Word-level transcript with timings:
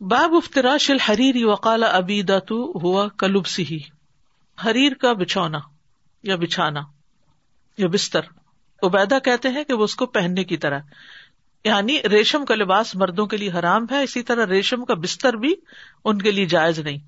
باب 0.00 0.34
افطراش 0.34 0.90
الحریری 0.90 1.44
وقال 1.44 1.84
ابی 1.84 2.22
دتو 2.22 2.78
ہوا 2.82 3.08
کلب 3.08 3.46
سی 3.46 3.78
حریر 4.66 4.94
کا 4.94 5.12
بچھونا 5.12 5.58
یا 6.22 6.36
بچھانا 6.36 6.80
یا 7.78 7.88
بستر۔ 7.88 8.20
عبیدہ 8.82 9.18
کہتے 9.24 9.48
ہیں 9.48 9.64
کہ 9.64 9.74
وہ 9.74 9.84
اس 9.84 9.94
کو 9.94 10.06
پہننے 10.06 10.44
کی 10.44 10.56
طرح۔ 10.56 10.78
یعنی 11.64 11.98
ریشم 12.10 12.44
کا 12.44 12.54
لباس 12.54 12.96
مردوں 12.96 13.26
کے 13.26 13.36
لیے 13.36 13.50
حرام 13.50 13.86
ہے، 13.90 14.02
اسی 14.02 14.22
طرح 14.22 14.46
ریشم 14.46 14.84
کا 14.84 14.94
بستر 14.94 15.32
بھی 15.32 15.54
ان 16.04 16.22
کے 16.22 16.30
لیے 16.30 16.46
جائز 16.46 16.78
نہیں۔ 16.78 16.98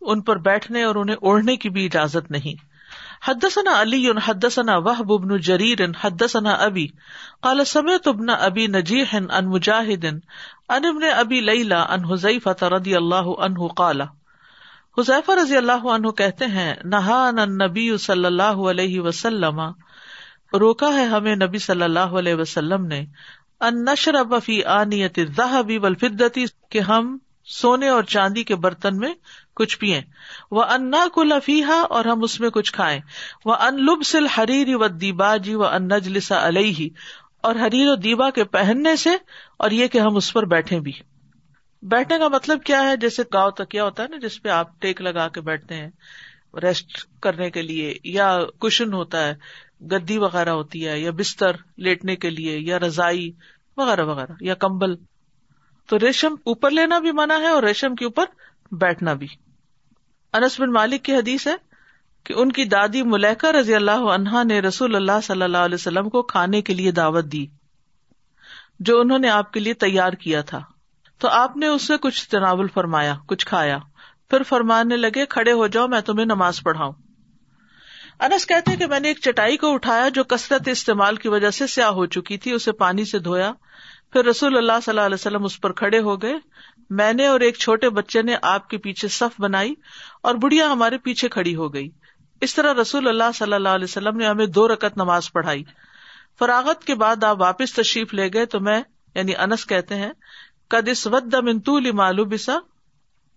ان 0.00 0.20
پر 0.20 0.38
بیٹھنے 0.38 0.82
اور 0.82 0.94
انہیں 0.94 1.16
اوڑھنے 1.16 1.56
کی 1.56 1.70
بھی 1.70 1.86
اجازت 1.86 2.30
نہیں۔ 2.30 2.72
حدثنا 3.30 3.82
علی، 3.82 4.10
حدثنا 4.24 4.76
وحب 4.76 5.06
بن 5.06 5.36
جریر، 5.36 5.78
حدثنا 6.00 6.50
ابی۔ 6.50 6.86
قال 7.40 7.64
سمعت 7.64 8.08
ابن 8.08 8.28
ابی 8.28 8.66
نجیح 8.66 9.04
ان 9.12 9.50
مجاہد 9.50 10.04
ان 10.72 10.84
ابن 10.84 11.02
ابی 11.16 11.40
لیلا 11.40 11.82
ان 11.82 12.04
حذیفہ 12.04 12.64
رضی 12.64 12.96
اللہ 12.96 13.30
عنہ 13.38 13.66
قال، 13.76 14.00
حذیفہ 14.98 15.32
رضی 15.42 15.56
اللہ 15.56 15.86
عنہ 15.86 16.10
کہتے 16.10 16.46
ہیں 16.46 16.74
نہان 16.84 17.38
النبی 17.38 17.96
صلی 17.96 18.24
اللہ 18.24 18.62
علیہ 18.70 19.00
وسلم، 19.00 19.60
روکا 20.52 20.94
ہے 20.94 21.04
ہمیں 21.04 21.36
نبی 21.36 21.58
صلی 21.58 21.82
اللہ 21.82 22.18
علیہ 22.20 22.34
وسلم 22.34 22.86
نے، 22.86 23.04
ان 23.60 23.84
نشرب 23.84 24.34
فی 24.44 24.64
آنیت 24.64 25.18
الذهب 25.18 25.84
والفضة 25.84 26.44
کہ 26.70 26.78
ہم 26.78 27.18
سونے 27.44 27.88
اور 27.88 28.02
چاندی 28.02 28.42
کے 28.44 28.56
برتن 28.56 28.98
میں 28.98 29.14
کچھ 29.54 29.78
پیئے 29.78 30.02
وہ 30.50 30.62
انا 30.62 31.06
کو 31.14 31.22
لفیحا 31.22 31.80
اور 31.90 32.04
ہم 32.04 32.22
اس 32.22 32.40
میں 32.40 32.50
کچھ 32.50 32.72
کھائیں۔ 32.72 33.00
وہ 33.44 33.54
ان 33.54 33.84
لب 33.84 34.02
سل 34.04 34.26
حریر 34.26 34.76
و 34.76 34.88
دیبا 34.88 35.34
و 35.54 35.66
ان 35.66 35.88
نجلسا 35.88 36.48
علیہ۔ 36.48 36.88
اور 37.42 37.54
حریر 37.54 37.88
و 37.88 37.94
دیبا 37.94 38.30
کے 38.30 38.44
پہننے 38.44 38.96
سے 38.96 39.10
اور 39.56 39.70
یہ 39.70 39.86
کہ 39.86 39.98
ہم 39.98 40.16
اس 40.16 40.32
پر 40.32 40.44
بیٹھے 40.44 40.80
بھی۔ 40.80 40.92
بیٹھنے 41.82 42.18
کا 42.18 42.28
مطلب 42.28 42.62
کیا 42.62 42.82
ہے؟ 42.82 42.96
جیسے 42.96 43.22
گاؤں 43.32 43.50
تک 43.50 43.68
کیا 43.68 43.84
ہوتا 43.84 44.02
ہے 44.02 44.08
نا، 44.08 44.16
جس 44.16 44.42
پہ 44.42 44.48
آپ 44.48 44.80
ٹیک 44.80 45.02
لگا 45.02 45.28
کے 45.28 45.40
بیٹھتے 45.40 45.74
ہیں، 45.74 45.90
ریسٹ 46.62 47.06
کرنے 47.20 47.50
کے 47.50 47.62
لیے، 47.62 47.94
یا 48.04 48.38
کشن 48.60 48.92
ہوتا 48.92 49.26
ہے، 49.26 49.34
گدی 49.80 50.18
وغیرہ 50.18 50.50
ہوتی 50.50 50.88
ہے، 50.88 51.00
یا 51.00 51.10
بستر 51.10 51.52
لیٹنے 51.76 52.16
کے 52.16 52.30
لیے، 52.30 52.58
یا 52.58 52.78
رضائی 52.78 53.32
وغیرہ 53.76 54.04
وغیرہ، 54.04 54.32
یا 54.40 54.54
کمبل۔ 54.54 54.94
تو 55.86 55.98
ریشم 55.98 56.34
اوپر 56.44 56.70
لینا 56.70 56.98
بھی 56.98 57.12
منع 57.12 57.38
ہے 57.38 57.48
اور 57.48 57.62
ریشم 57.62 57.94
کے 57.94 58.04
اوپر 58.04 58.24
بیٹھنا 58.72 59.14
بھی۔ 59.14 59.26
انس 60.32 60.60
بن 60.60 60.72
مالک 60.72 61.02
کی 61.02 61.14
حدیث 61.14 61.46
ہے 61.46 61.71
کہ 62.24 62.34
ان 62.34 62.52
کی 62.52 62.64
دادی 62.64 63.02
ملیکا 63.02 63.52
رضی 63.52 63.74
اللہ 63.74 64.04
عنہا 64.14 64.42
نے 64.42 64.60
رسول 64.60 64.96
اللہ 64.96 65.20
صلی 65.22 65.42
اللہ 65.42 65.58
علیہ 65.58 65.74
وسلم 65.74 66.08
کو 66.08 66.22
کھانے 66.22 66.62
کے 66.62 66.74
لیے 66.74 66.90
دعوت 66.90 67.24
دی، 67.24 67.46
جو 68.80 69.00
انہوں 69.00 69.18
نے 69.18 69.28
آپ 69.28 69.52
کے 69.52 69.60
لیے 69.60 69.74
تیار 69.74 70.12
کیا 70.12 70.40
تھا۔ 70.40 70.60
تو 71.18 71.28
آپ 71.28 71.56
نے 71.56 71.66
اس 71.66 71.82
سے 71.82 71.96
کچھ 71.96 72.28
تناول 72.28 72.68
فرمایا، 72.74 73.14
کچھ 73.26 73.46
کھایا۔ 73.46 73.78
پھر 74.30 74.42
فرمانے 74.42 74.96
لگے، 74.96 75.26
کھڑے 75.26 75.52
ہو 75.52 75.66
جاؤ، 75.66 75.86
میں 75.86 76.00
تمہیں 76.00 76.26
نماز 76.26 76.62
پڑھاؤں۔ 76.62 76.92
انس 78.20 78.46
کہتے 78.46 78.76
کہ 78.76 78.86
میں 78.86 79.00
نے 79.00 79.08
ایک 79.08 79.18
چٹائی 79.20 79.56
کو 79.56 79.72
اٹھایا 79.74 80.08
جو 80.08 80.24
کثرت 80.24 80.68
استعمال 80.68 81.16
کی 81.16 81.28
وجہ 81.28 81.50
سے 81.50 81.66
سیاہ 81.66 81.88
ہو 81.88 82.06
چکی 82.06 82.38
تھی، 82.38 82.52
اسے 82.52 82.72
پانی 82.72 83.04
سے 83.04 83.18
دھویا۔ 83.18 83.52
پھر 84.12 84.24
رسول 84.24 84.56
اللہ 84.56 84.80
صلی 84.82 84.92
اللہ 84.92 85.06
علیہ 85.06 85.14
وسلم 85.14 85.44
اس 85.44 85.60
پر 85.60 85.72
کھڑے 85.72 85.98
ہو 85.98 86.22
گئے۔ 86.22 86.34
میں 86.90 87.12
نے 87.12 87.26
اور 87.26 87.40
ایک 87.40 87.56
چھوٹے 87.56 87.90
بچے 87.90 88.22
نے 88.22 88.36
آپ 88.42 88.68
کے 88.70 88.78
پیچھے 88.78 89.08
صف 89.08 89.40
بنائی 89.40 89.74
اور 90.22 90.34
بڑھیا 90.34 90.70
ہمارے 90.72 90.98
پیچھے 90.98 91.28
کھڑی 91.28 91.54
ہو 91.54 91.74
گئی۔ 91.74 91.88
اس 92.42 92.54
طرح 92.54 92.74
رسول 92.74 93.08
اللہ 93.08 93.32
صلی 93.34 93.52
اللہ 93.52 93.68
علیہ 93.68 93.84
وسلم 93.84 94.16
نے 94.16 94.26
ہمیں 94.26 94.46
دو 94.46 94.68
رکت 94.68 94.96
نماز 94.96 95.32
پڑھائی۔ 95.32 95.64
فراغت 96.38 96.84
کے 96.84 96.94
بعد 96.94 97.24
آپ 97.24 97.40
واپس 97.40 97.72
تشریف 97.72 98.14
لے 98.14 98.28
گئے 98.32 98.46
تو 98.46 98.60
میں 98.60 98.82
یعنی 99.14 99.36
انس 99.36 99.66
کہتے 99.66 99.94
ہیں 99.94 100.12
کد 100.68 100.88
اس 100.88 101.06
ود 101.06 101.34
منتول 101.34 101.90
معلوم 101.90 102.28
بسا 102.28 102.58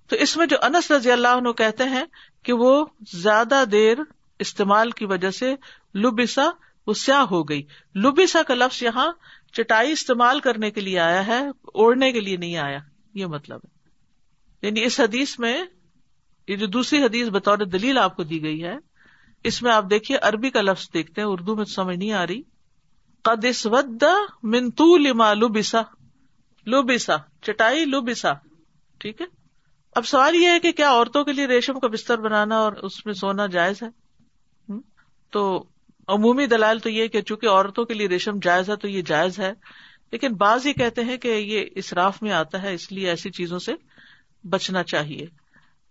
تو 0.08 0.16
اس 0.16 0.38
میں 0.38 0.46
جو 0.46 0.58
انس 0.62 0.92
رضی 0.92 1.12
اللہ 1.12 1.28
عنہ 1.28 1.52
کہتے 1.52 1.84
ہیں 1.84 2.06
کہ 2.44 2.54
وہ 2.54 2.86
زیادہ 3.14 3.64
دیر 3.72 3.98
استعمال 4.40 4.92
کی 4.92 5.06
وجہ 5.06 5.30
سے 5.30 5.56
لبسا 5.96 6.50
وہ 6.88 6.94
سیاہ 6.94 7.22
ہو 7.22 7.44
گئی۔ 7.44 7.64
لبسا 7.96 8.44
کا 8.44 8.54
لفظ 8.54 8.84
یہاں 8.84 9.12
چٹائی 9.54 9.92
استعمال 9.92 10.40
کرنے 10.40 10.72
کے 10.72 10.82
لیے 10.82 11.00
آیا 11.00 11.28
ہے، 11.28 11.48
اوڑھنے 11.48 12.12
کے 12.12 12.20
لیے 12.20 12.38
نہیں 12.38 12.58
آیا۔ 12.58 12.80
یہ 13.14 13.26
مطلب 13.26 13.60
ہے۔ 13.64 13.90
یعنی 14.68 14.84
اس 14.84 15.00
حدیث 15.00 15.40
میں، 15.40 15.64
یہ 16.48 16.56
جو 16.56 16.66
دوسری 16.66 17.04
حدیث 17.04 17.28
بطور 17.28 17.58
دلیل 17.58 17.98
آپ 17.98 18.16
کو 18.16 18.24
دی 18.24 18.44
گئی 18.44 18.64
ہے 18.64 18.95
اس 19.46 19.62
میں 19.62 19.72
آپ 19.72 19.86
دیکھیے 19.90 20.18
عربی 20.18 20.50
کا 20.50 20.62
لفظ 20.62 20.90
دیکھتے 20.94 21.22
ہیں، 21.22 21.28
اردو 21.28 21.56
میں 21.56 21.66
سمجھ 21.66 21.98
نہیں 21.98 22.12
آ 22.12 22.28
رہی۔ 22.28 22.42
قدس 23.22 23.66
ود 23.66 24.04
منتو 24.44 24.98
لما 24.98 25.34
لوبسا 25.34 25.82
لوبسا 26.66 27.16
چٹائی 27.42 27.86
لوبسا 27.86 28.34
ٹھیک 28.98 29.22
ہے؟ 29.22 29.26
اب 29.96 30.06
سوال 30.06 30.36
یہ 30.36 30.50
ہے 30.50 30.60
کہ 30.60 30.72
کیا 30.72 30.90
عورتوں 30.90 31.24
کے 31.24 31.32
لیے 31.32 31.46
ریشم 31.46 31.80
کا 31.80 31.88
بستر 31.88 32.18
بنانا 32.18 32.58
اور 32.58 32.74
اس 32.74 33.06
میں 33.06 33.14
سونا 33.14 33.46
جائز 33.46 33.84
ہے؟ 33.84 33.88
تو 35.30 35.64
عمومی 36.08 36.46
دلائل 36.46 36.80
تو 36.80 36.90
یہ 36.90 37.08
کہ 37.08 37.22
چونکہ 37.22 37.48
عورتوں 37.48 37.86
کے 37.86 37.94
لیے 37.94 38.08
ریشم 38.08 38.40
جائز 38.42 38.70
ہے 38.70 38.76
تو 38.76 38.88
یہ 38.88 39.02
جائز 39.02 39.40
ہے۔ 39.40 39.54
لیکن 40.12 40.34
بعض 40.34 40.68
ہی 40.68 40.74
کہتے 40.74 41.04
ہیں 41.04 41.18
کہ 41.18 41.28
یہ 41.28 41.66
اسراف 41.76 42.22
میں 42.22 42.32
آتا 42.32 42.62
ہے، 42.62 42.74
اس 42.74 42.92
لیے 42.92 43.10
ایسی 43.10 43.32
چیزوں 43.32 43.60
سے 43.60 43.74
بچنا 44.50 44.84
چاہیے۔ 44.84 45.45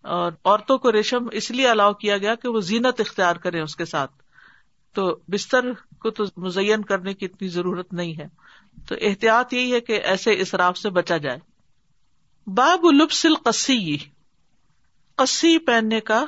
اور 0.04 0.32
عورتوں 0.44 0.78
کو 0.78 0.92
ریشم 0.92 1.26
اس 1.32 1.50
لیے 1.50 1.68
الاؤ 1.68 1.92
کیا 1.92 2.18
گیا 2.18 2.34
کہ 2.34 2.48
وہ 2.48 2.60
زینت 2.60 3.00
اختیار 3.00 3.36
کرے 3.36 3.60
اس 3.60 3.76
کے 3.76 3.84
ساتھ۔ 3.84 4.10
تو 4.94 5.16
بستر 5.28 5.72
کو 5.72 6.10
تو 6.10 6.24
مزین 6.36 6.82
کرنے 6.82 7.14
کی 7.14 7.26
اتنی 7.26 7.48
ضرورت 7.48 7.92
نہیں 7.92 8.18
ہے۔ 8.18 8.26
تو 8.88 8.94
احتیاط 9.00 9.52
یہی 9.52 9.72
ہے 9.72 9.80
کہ 9.80 9.92
ایسے 9.92 10.40
اسراف 10.40 10.78
سے 10.78 10.90
بچا 10.90 11.16
جائے۔ 11.16 11.38
باب 12.46 12.84
لبس 12.92 13.26
القسی 13.26 13.96
قسی 15.16 15.58
پہننے 15.58 16.00
کا 16.00 16.24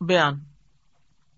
بیان۔ 0.00 0.38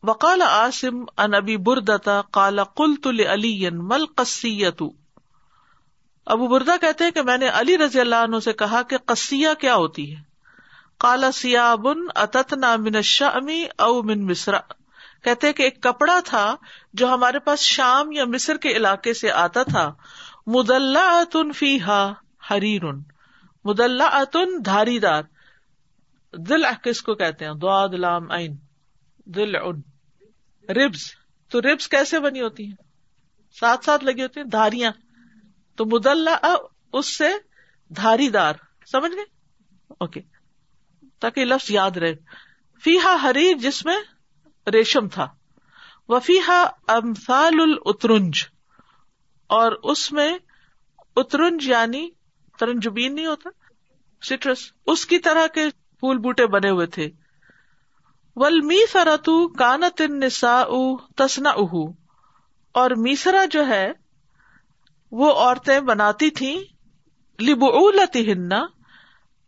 وقال 0.03 0.43
عاصم 0.43 1.05
ان 1.19 1.35
ابی 1.35 1.57
بردتا 1.57 2.23
کالا 2.33 2.65
کل 2.65 2.95
تل 3.03 3.27
علی 3.27 3.71
مل 3.71 4.07
قسیت 4.17 4.83
ابو 6.27 6.47
بردا 6.47 6.77
کہتے 6.81 7.05
ہیں 7.05 7.11
کہ 7.11 7.23
میں 7.23 7.39
نے 7.39 7.49
علی 7.49 7.79
رضی 7.79 8.01
اللہ 8.01 8.17
عنہ 8.17 8.39
سے 8.39 8.53
کہا 8.53 8.83
کہ 8.83 8.97
قصیہ 9.07 9.49
کیا 9.61 9.77
ہوتی 9.77 10.17
ہے۔ 10.17 10.32
کالا 11.03 11.33
سیابن 11.33 11.99
اتتنا 12.15 12.77
من 12.77 13.03
شامی 13.03 13.65
او 13.79 14.03
من 14.03 14.27
مصر۔ 14.27 14.53
کہتے 15.25 15.53
کہ 15.53 15.63
ایک 15.63 15.83
کپڑا 15.83 16.21
تھا 16.25 16.57
جو 16.93 17.15
ہمارے 17.15 17.39
پاس 17.39 17.61
شام 17.61 18.13
یا 18.13 18.25
مصر 18.25 18.57
کے 18.57 18.69
علاقے 18.69 19.15
سے 19.15 19.31
آتا 19.31 19.63
تھا۔ 19.63 19.95
مدلہ 20.47 20.99
اتن 20.99 21.53
فی 21.53 21.81
ہا 21.81 22.13
ہریر 22.51 22.83
مدلہ 23.65 24.03
اتن 24.03 24.65
دھاری 24.65 24.99
دار 24.99 25.23
دل 26.33 26.63
کس 26.83 27.03
کو 27.03 27.15
کہتے 27.15 27.45
ہیں؟ 27.45 27.53
دعاد 27.53 27.89
لام، 27.89 28.31
عین۔ 28.31 28.57
دل 29.25 29.57
ان 29.57 29.81
ربز۔ 30.69 31.01
تو 31.49 31.61
ربز 31.61 31.89
کیسے 31.89 32.21
بنی 32.21 32.41
ہوتی 32.41 32.67
ہیں؟ 32.67 32.77
ساتھ 33.61 33.85
ساتھ 33.85 34.05
لگی 34.05 34.23
ہوتی 34.23 34.41
ہیں 34.41 34.47
دھاریاں۔ 34.47 34.93
تو 35.77 35.85
مدلہ 35.85 36.55
اس 36.93 37.19
سے 37.19 37.29
دھاری 37.89 38.29
دار 38.29 38.55
سمجھ 38.93 39.13
گئے؟ 39.13 39.25
اوکے۔ 39.99 40.32
تاکہ 41.23 41.45
لفظ 41.45 41.71
یاد 41.71 41.91
رہے۔ 41.91 42.15
فیحا 42.85 43.17
ہری 43.23 43.55
جس 43.55 43.85
میں 43.85 43.97
ریشم 44.73 45.09
تھا۔ 45.09 45.29
وہ 46.09 46.21
فیحا 46.21 46.65
امفال 46.89 47.55
الترنج 47.59 48.45
اور 49.47 49.73
اس 49.73 50.13
میں 50.13 50.39
اترنج 51.17 51.69
یعنی 51.69 52.11
ترنجبین 52.59 53.15
نہیں 53.15 53.27
ہوتا، 53.27 53.51
سٹرس۔ 54.25 54.73
اس 54.87 55.07
کی 55.07 55.19
طرح 55.19 55.47
کے 55.47 55.69
پھول 55.71 56.19
بوٹے 56.19 56.47
بنے 56.47 56.71
ہوئے 56.71 56.87
تھے۔ 56.87 57.11
ول 58.37 58.61
می 58.61 58.87
فرتو 58.87 59.49
کانت 59.49 60.01
نسا 60.01 60.65
تسنا 61.17 61.51
اہ 61.51 61.75
اور 62.73 62.91
میسرا 62.91 63.45
جو 63.45 63.67
ہے، 63.67 63.93
وہ 65.11 65.33
عورتیں 65.33 65.81
بناتی 65.81 66.31
تھیں 66.31 66.57
لبعولتی 67.43 68.33
ہننا 68.33 68.67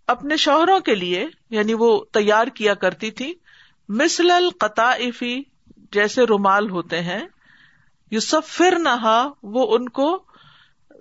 اپنے 0.06 0.36
شوہروں 0.36 0.80
کے 0.80 0.94
لیے۔ 0.94 1.26
یعنی 1.54 1.74
وہ 1.74 2.04
تیار 2.12 2.46
کیا 2.46 2.74
کرتی 2.74 3.10
تھی 3.10 3.34
مثل 3.88 4.30
القطافی 4.30 5.42
جیسے 5.92 6.22
رومال 6.22 6.70
ہوتے 6.70 7.00
ہیں۔ 7.00 7.20
یوسف 8.10 8.56
پھر 8.56 8.76
نہا 8.78 9.30
وہ 9.42 9.76
ان 9.76 9.88
کو 9.88 10.24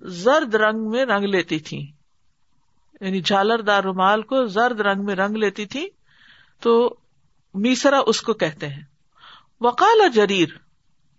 زرد 0.01 0.55
رنگ 0.55 0.89
میں 0.89 1.05
رنگ 1.05 1.25
لیتی 1.25 1.59
تھی 1.59 1.91
یعنی 3.01 3.21
جھالر 3.21 3.61
دار 3.61 3.83
رومال 3.83 4.21
کو 4.21 4.45
زرد 4.45 4.81
رنگ 4.81 5.05
میں 5.05 5.15
رنگ 5.15 5.35
لیتی 5.35 5.65
تھی 5.65 5.87
تو 6.59 6.95
میسرا 7.53 7.99
اس 8.07 8.21
کو 8.21 8.33
کہتے 8.33 8.67
ہیں۔ 8.67 8.81
وکال 9.61 10.11
جریر، 10.11 10.47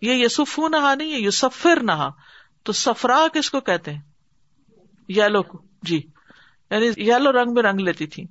یہ 0.01 0.25
یسف 0.25 0.59
نہا 0.59 0.95
نہیں 0.95 1.19
یوسفر 1.19 1.83
نہا 1.83 2.11
تو 2.63 2.73
سفرا 2.73 3.27
کس 3.33 3.51
کو 3.51 3.61
کہتے 3.61 3.93
ہیں؟ 3.93 4.01
یلو 5.09 5.43
کو۔ 5.43 5.63
جی۔ 5.83 6.07
یعنی 6.75 6.87
یلو 6.97 7.33
رنگ 7.33 7.55
میں 7.55 7.63
رنگ 7.63 7.81
لیتی 7.81 8.07
تھی۔ 8.07 8.27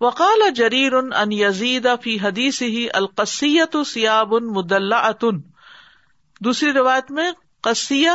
وقال 0.00 0.50
جریر 0.50 0.94
ان 0.94 1.32
یزید 1.32 1.86
فی 2.02 2.18
حدیث 2.22 2.62
ہی 2.62 2.86
القسیت 2.94 3.76
سیاب 3.86 4.34
ان 4.34 4.52
مدلہ 4.52 4.94
اتن 4.94 5.40
دوسری 6.40 6.72
روایت 6.72 7.10
میں 7.10 7.30
قسیہ 7.60 8.10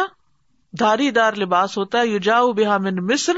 دھاری 0.80 1.12
دار 1.12 1.34
لباس 1.34 1.78
ہوتا 1.78 2.00
ہے 2.00 2.08
یو 2.08 2.18
جاؤ 2.18 2.52
بحا 2.54 2.78
من 2.78 2.96
مصر، 2.96 3.38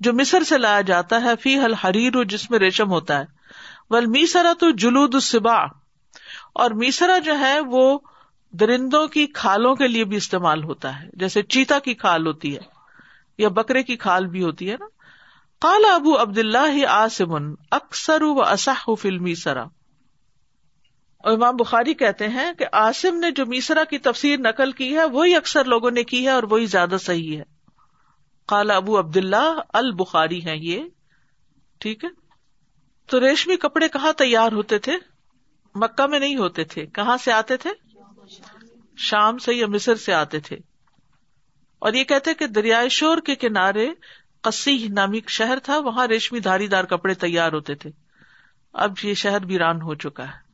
جو 0.00 0.12
مصر 0.12 0.42
سے 0.42 0.58
لایا 0.58 0.80
جاتا 0.80 1.22
ہے 1.22 1.32
فی 1.42 1.58
حل 1.58 1.74
حریر 1.74 2.24
جس 2.24 2.50
میں 2.50 2.58
ریشم 2.58 2.90
ہوتا 2.90 3.18
ہے۔ 3.18 3.24
ول 3.90 4.06
میسرا 4.06 4.52
تو 4.58 4.70
جلود 4.70 5.14
السبا 5.14 5.58
اور 6.54 6.70
میسرا 6.70 7.18
جو 7.18 7.38
ہے، 7.38 7.60
وہ 7.60 7.98
درندوں 8.52 9.06
کی 9.06 9.26
کھالوں 9.26 9.74
کے 9.74 9.88
لیے 9.88 10.04
بھی 10.04 10.16
استعمال 10.16 10.64
ہوتا 10.64 11.00
ہے، 11.00 11.08
جیسے 11.12 11.42
چیتا 11.42 11.78
کی 11.78 11.94
کھال 11.94 12.26
ہوتی 12.26 12.54
ہے 12.54 12.60
یا 13.38 13.48
بکرے 13.48 13.82
کی 13.82 13.96
کھال 13.96 14.26
بھی 14.26 14.42
ہوتی 14.42 14.70
ہے 14.70 14.76
نا۔ 14.80 14.86
کالا 15.60 15.94
ابو 15.94 16.22
عبد 16.22 16.38
اللہ 16.38 16.86
آسمن 16.86 17.54
اکثر 17.70 18.22
و 18.22 18.42
اصح 18.42 18.90
فلمی 19.02 19.34
سرا 19.34 19.62
اور 21.18 21.32
امام 21.32 21.56
بخاری 21.56 21.94
کہتے 21.94 22.28
ہیں 22.28 22.52
کہ 22.52 22.66
آسم 22.72 23.16
نے 23.16 23.30
جو 23.30 23.46
میسرا 23.46 23.84
کی 23.84 23.98
تفسیر 23.98 24.38
نقل 24.38 24.72
کی 24.72 24.96
ہے، 24.96 25.04
وہی 25.04 25.36
اکثر 25.36 25.64
لوگوں 25.64 25.90
نے 25.90 26.04
کی 26.04 26.24
ہے 26.24 26.30
اور 26.30 26.42
وہی 26.42 26.66
زیادہ 26.66 26.96
صحیح 27.00 27.38
ہے۔ 27.38 27.42
کالا 28.46 28.76
ابو 28.76 28.98
عبد 28.98 29.16
اللہ 29.16 29.60
البخاری 29.68 30.46
ہے 30.46 30.56
یہ، 30.56 30.82
ٹھیک 31.78 32.04
ہے؟ 32.04 32.08
تو 33.06 33.20
ریشمی 33.20 33.56
کپڑے 33.56 33.88
کہاں 33.88 34.12
تیار 34.12 34.52
ہوتے 34.52 34.78
تھے؟ 34.78 34.92
مکہ 35.74 36.06
میں 36.06 36.20
نہیں 36.20 36.36
ہوتے 36.36 36.64
تھے۔ 36.64 36.86
کہاں 36.86 37.16
سے 37.16 37.32
آتے 37.32 37.56
تھے؟ 37.56 37.70
شام 38.96 39.38
سے 39.38 39.54
یا 39.54 39.66
مصر 39.66 39.94
سے 39.94 40.14
آتے 40.14 40.40
تھے۔ 40.40 40.56
اور 41.78 41.92
یہ 41.92 42.04
کہتے 42.04 42.34
کہ 42.34 42.46
دریائے 42.46 42.88
شور 42.88 43.18
کے 43.18 43.34
کنارے 43.34 43.88
کسی 44.42 44.88
نامی 44.88 45.20
شہر 45.28 45.58
تھا، 45.58 45.78
وہاں 45.78 46.06
ریشمی 46.06 46.40
دھاری 46.40 46.66
دار 46.66 46.84
کپڑے 46.84 47.14
تیار 47.14 47.52
ہوتے 47.52 47.74
تھے۔ 47.74 47.90
اب 48.72 48.92
یہ 49.02 49.14
شہر 49.14 49.44
ویران 49.44 49.82
ہو 49.82 49.94
چکا 49.94 50.24
ہے۔ 50.24 50.50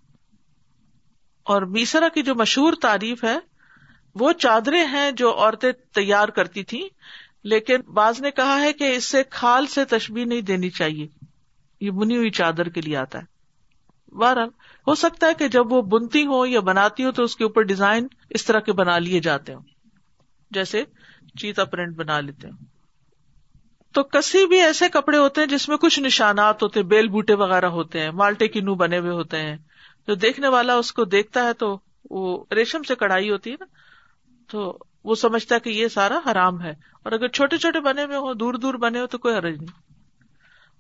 اور 1.43 1.63
میسرا 1.63 2.09
کی 2.09 2.23
جو 2.23 2.35
مشہور 2.35 2.73
تعریف 2.83 3.25
ہے، 3.25 3.39
وہ 4.15 4.33
چادریں 4.33 4.87
ہیں 4.87 5.11
جو 5.11 5.39
عورتیں 5.39 5.73
تیار 5.95 6.29
کرتی 6.29 6.65
تھی 6.65 6.89
لیکن 7.45 7.81
بعض 7.81 8.21
نے 8.21 8.31
کہا 8.31 8.61
ہے 8.61 8.73
کہ 8.73 8.97
اس 8.97 9.05
سے 9.05 9.23
کھال 9.31 9.67
سے 9.67 9.85
تشبیح 9.85 10.25
نہیں 10.25 10.41
دینی 10.41 10.71
چاہیے۔ 10.71 11.09
یہ 11.81 11.91
بنی 11.91 12.17
ہوئی 12.17 12.31
چادر 12.31 12.69
کے 12.69 12.81
لیے 12.81 12.97
آتا 12.97 13.19
ہے۔ 13.19 13.37
بہرحال، 14.17 14.49
ہو 14.87 14.95
سکتا 14.95 15.27
ہے 15.27 15.35
کہ 15.35 15.49
جب 15.49 15.73
وہ 15.73 15.83
بنتی 15.83 16.27
ہو 16.27 16.47
یا 16.47 16.61
بناتی 16.61 17.05
ہو 17.05 17.13
تو 17.13 17.23
اس 17.23 17.37
کے 17.37 17.45
اوپر 17.45 17.63
ڈیزائن 17.63 18.07
اس 18.31 18.45
طرح 18.45 18.61
کے 18.61 18.73
بنا 18.73 18.99
لیے 18.99 19.21
جاتے 19.21 19.55
ہوں۔ 19.55 19.63
جیسے 20.51 20.85
چیتا 21.41 21.65
پرنٹ 21.65 21.97
بنا 21.97 22.21
لیتے 22.21 22.49
ہوں۔ 22.49 22.76
تو 23.97 24.03
کسی 24.03 24.47
بھی 24.47 24.61
ایسے 24.61 24.89
کپڑے 24.89 25.19
ہوتے 25.19 25.41
ہیں 25.41 25.49
جس 25.49 25.69
میں 25.69 25.77
کچھ 25.77 26.01
نشانات 26.01 26.63
ہوتے 26.63 26.81
ہیں، 26.81 26.87
بیل 26.87 27.09
بوٹے 27.09 27.35
وغیرہ 27.35 27.67
ہوتے 27.67 28.01
ہیں، 28.01 28.11
مالٹے 28.11 28.49
کی 28.49 28.61
نو 28.61 28.75
بنے 28.75 28.99
ہوئے 28.99 29.11
ہوتے 29.11 29.43
ہیں۔ 29.43 29.57
جو 30.07 30.15
دیکھنے 30.15 30.49
والا 30.49 30.75
اس 30.75 30.93
کو 30.93 31.05
دیکھتا 31.05 31.45
ہے 31.45 31.53
تو 31.53 31.79
وہ 32.11 32.45
ریشم 32.55 32.83
سے 32.83 32.95
کڑھائی 32.95 33.31
ہوتی 33.31 33.51
ہے 33.51 33.57
نا، 33.61 33.65
تو 34.51 34.79
وہ 35.05 35.15
سمجھتا 35.15 35.55
ہے 35.55 35.61
کہ 35.61 35.71
یہ 35.71 35.89
سارا 35.89 36.21
حرام 36.27 36.63
ہے۔ 36.63 36.71
اور 36.71 37.13
اگر 37.13 37.29
چھوٹے 37.29 37.59
چھوٹے 37.59 37.81
بنے 37.81 38.05
ہوئے 38.05 38.17
ہو 38.17 38.35
دور 38.35 38.55
دور 38.55 38.75
بنے 38.75 39.01
ہو 39.01 39.07
تو 39.07 39.19
کوئی 39.19 39.35
حرج 39.35 39.59
نہیں۔ 39.59 39.93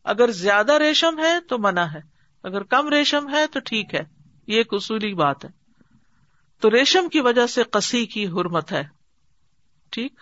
اگر 0.04 0.30
زیادہ 0.30 0.72
ریشم 0.72 1.18
ہے 1.18 1.40
تو 1.48 1.58
منع 1.58 1.84
ہے۔ 1.84 2.00
اگر 2.42 2.62
کم 2.62 2.88
ریشم 2.88 3.28
ہے 3.28 3.46
تو 3.46 3.60
ٹھیک 3.60 3.94
ہے۔ 3.94 4.02
یہ 4.46 4.56
ایک 4.56 4.68
اصولی 4.72 5.14
بات 5.14 5.44
ہے۔ 5.44 5.50
تو 6.60 6.70
ریشم 6.70 7.08
کی 7.08 7.20
وجہ 7.20 7.46
سے 7.46 7.62
کسی 7.72 8.06
کی 8.06 8.26
حرمت 8.26 8.72
ہے۔ 8.72 8.82
ٹھیک؟ 9.90 10.20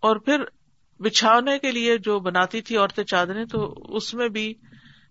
اور 0.00 0.16
پھر 0.16 0.44
بچھانے 1.00 1.58
کے 1.58 1.72
لیے 1.72 1.98
جو 1.98 2.20
بناتی 2.20 2.62
تھی 2.62 2.76
عورتیں 2.76 3.04
چادریں، 3.04 3.44
تو 3.44 3.74
اس 3.88 4.14
میں 4.14 4.28
بھی 4.28 4.54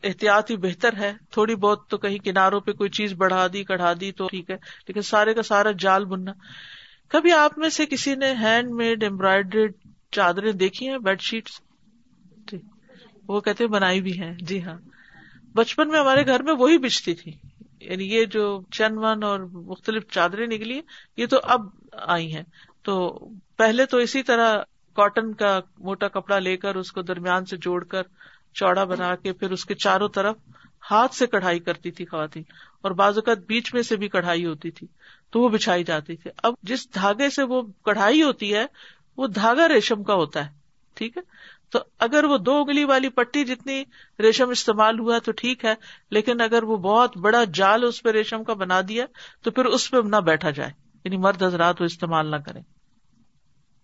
احتیاط 0.04 0.52
ہی 0.52 0.58
بہتر 0.58 0.98
ہے۔ 0.98 1.14
تھوڑی 1.32 1.56
بہت 1.56 1.88
تو 1.90 1.98
کہیں 1.98 2.18
کناروں 2.18 2.62
پہ 2.62 2.72
کوئی 2.72 2.90
چیز 2.90 3.14
بڑھا 3.14 3.48
دی، 3.54 3.64
کڑھا 3.64 3.94
دی 3.94 4.12
تو 4.12 4.28
ٹھیک 4.28 4.50
ہے، 4.50 4.56
لیکن 4.88 5.02
سارے 5.02 5.34
کا 5.34 5.42
سارا 5.42 5.72
جال 5.72 6.06
بننا۔ 6.06 6.32
کبھی 7.08 7.32
آپ 7.32 7.58
میں 7.58 7.70
سے 7.70 7.86
کسی 7.86 8.16
نے 8.16 8.34
ہینڈ 8.34 8.72
میڈ 8.72 9.04
امبرائڈریڈ 9.04 9.74
چادریں 10.12 10.52
دیکھی 10.52 10.90
ہیں، 10.90 10.98
بیڈ 10.98 11.22
شیٹس؟ 11.22 11.62
جی۔ 12.52 12.58
وہ 13.28 13.42
کہتے 13.42 13.68
بنائی 13.68 14.02
بھی 14.02 14.22
ہیں۔ 14.22 14.34
جی 14.40 14.64
ہاں۔ 14.64 14.78
بچپن 15.56 15.90
میں 15.90 16.00
ہمارے 16.00 16.26
گھر 16.26 16.44
میں 16.44 16.54
وہی 16.54 16.78
بچتی 16.78 17.14
تھی۔ 17.14 17.32
یعنی 17.82 18.04
یہ 18.04 18.26
جو 18.26 18.62
چن 18.72 18.98
ون 18.98 19.24
اور 19.24 19.40
مختلف 19.40 20.04
چادریں 20.12 20.48
نکلی 20.48 20.82
یہ 21.18 21.26
تو 21.26 21.38
اب 21.44 21.62
آئی 21.92 22.36
ہیں۔ 22.36 22.44
تو 22.84 23.20
پہلے 23.58 23.86
تو 23.86 23.98
اسی 23.98 24.24
طرح 24.24 24.58
کاٹن 25.00 25.34
کا 25.34 25.60
موٹا 25.80 26.08
کپڑا 26.08 26.40
لے 26.40 26.58
کر 26.58 26.76
اس 26.76 26.92
کو 26.92 27.02
درمیان 27.02 27.46
سے 27.46 27.58
جوڑ 27.58 27.84
کر 27.84 28.04
چوڑا 28.56 28.84
بنا 28.84 29.16
کے 29.16 29.34
پھر 29.34 29.52
اس 29.52 29.66
کے 29.66 29.76
چاروں 29.76 30.08
طرف 30.10 30.36
ہاتھ 30.84 31.16
سے 31.16 31.26
کڑھائی 31.28 31.60
کرتی 31.60 31.92
تھی 31.92 32.06
خواتین، 32.06 32.44
اور 32.82 32.92
بعض 32.92 33.18
اوقات 33.18 33.38
بیچ 33.48 33.74
میں 33.74 33.82
سے 33.82 33.96
بھی 33.96 34.08
کڑھائی 34.08 34.46
ہوتی 34.46 34.72
تھی، 34.72 34.88
تو 35.34 35.42
وہ 35.42 35.50
بچھائی 35.50 35.84
جاتی 35.84 36.16
تھی۔ 36.16 36.30
اب 36.44 36.54
جس 36.64 36.88
دھاگے 36.96 37.30
سے 37.30 37.44
وہ 37.44 37.62
کڑھائی 37.86 38.22
ہوتی 38.22 38.54
ہے، 38.56 38.66
وہ 39.18 39.28
دھاگا 39.36 39.68
ریشم 39.68 40.04
کا 40.04 40.14
ہوتا 40.14 40.46
ہے، 40.46 40.52
ٹھیک 40.98 41.18
ہے؟ 41.18 41.22
تو 41.70 41.80
اگر 42.00 42.24
وہ 42.24 42.38
دو 42.38 42.58
اگلی 42.60 42.84
والی 42.84 43.10
پٹی 43.10 43.44
جتنی 43.46 43.84
ریشم 44.20 44.50
استعمال 44.50 45.00
ہوا 45.00 45.20
تو 45.20 45.32
ٹھیک 45.32 45.66
ہے، 45.66 45.74
لیکن 46.12 46.42
اگر 46.42 46.64
وہ 46.64 46.78
بہت 46.78 47.18
بڑا 47.18 47.44
جال 47.54 47.84
اس 47.84 48.02
پہ 48.04 48.12
ریشم 48.12 48.44
کا 48.44 48.54
بنا 48.54 48.82
دیا 48.88 49.06
تو 49.42 49.52
پھر 49.52 49.66
اس 49.66 49.90
پہ 49.92 49.98
نہ 50.06 50.22
بیٹھا 50.26 50.50
جائے 50.52 50.72
یعنی 51.06 51.18
مرد 51.18 51.44
حضرات 51.44 51.82
وہ 51.82 51.86
استعمال 51.86 52.32
نہ 52.32 52.36
کریں۔ 52.46 52.62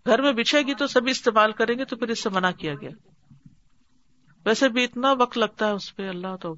گھر 0.06 0.22
میں 0.22 0.32
بچھے 0.32 0.62
گی 0.62 0.74
تو 0.74 0.86
سبھی 0.86 1.10
استعمال 1.10 1.52
کریں 1.52 1.78
گے 1.78 1.84
تو 1.84 1.96
پھر 1.96 2.08
اس 2.08 2.22
سے 2.22 2.28
منع 2.28 2.50
کیا 2.50 2.74
گیا۔ 2.74 2.90
ویسے 4.46 4.68
بھی 4.68 4.84
اتنا 4.84 5.12
وقت 5.12 5.38
لگتا 5.38 5.66
ہے 5.66 5.70
اس 5.70 5.96
پہ، 5.96 6.08
اللہ 6.08 6.36
تو 6.40 6.54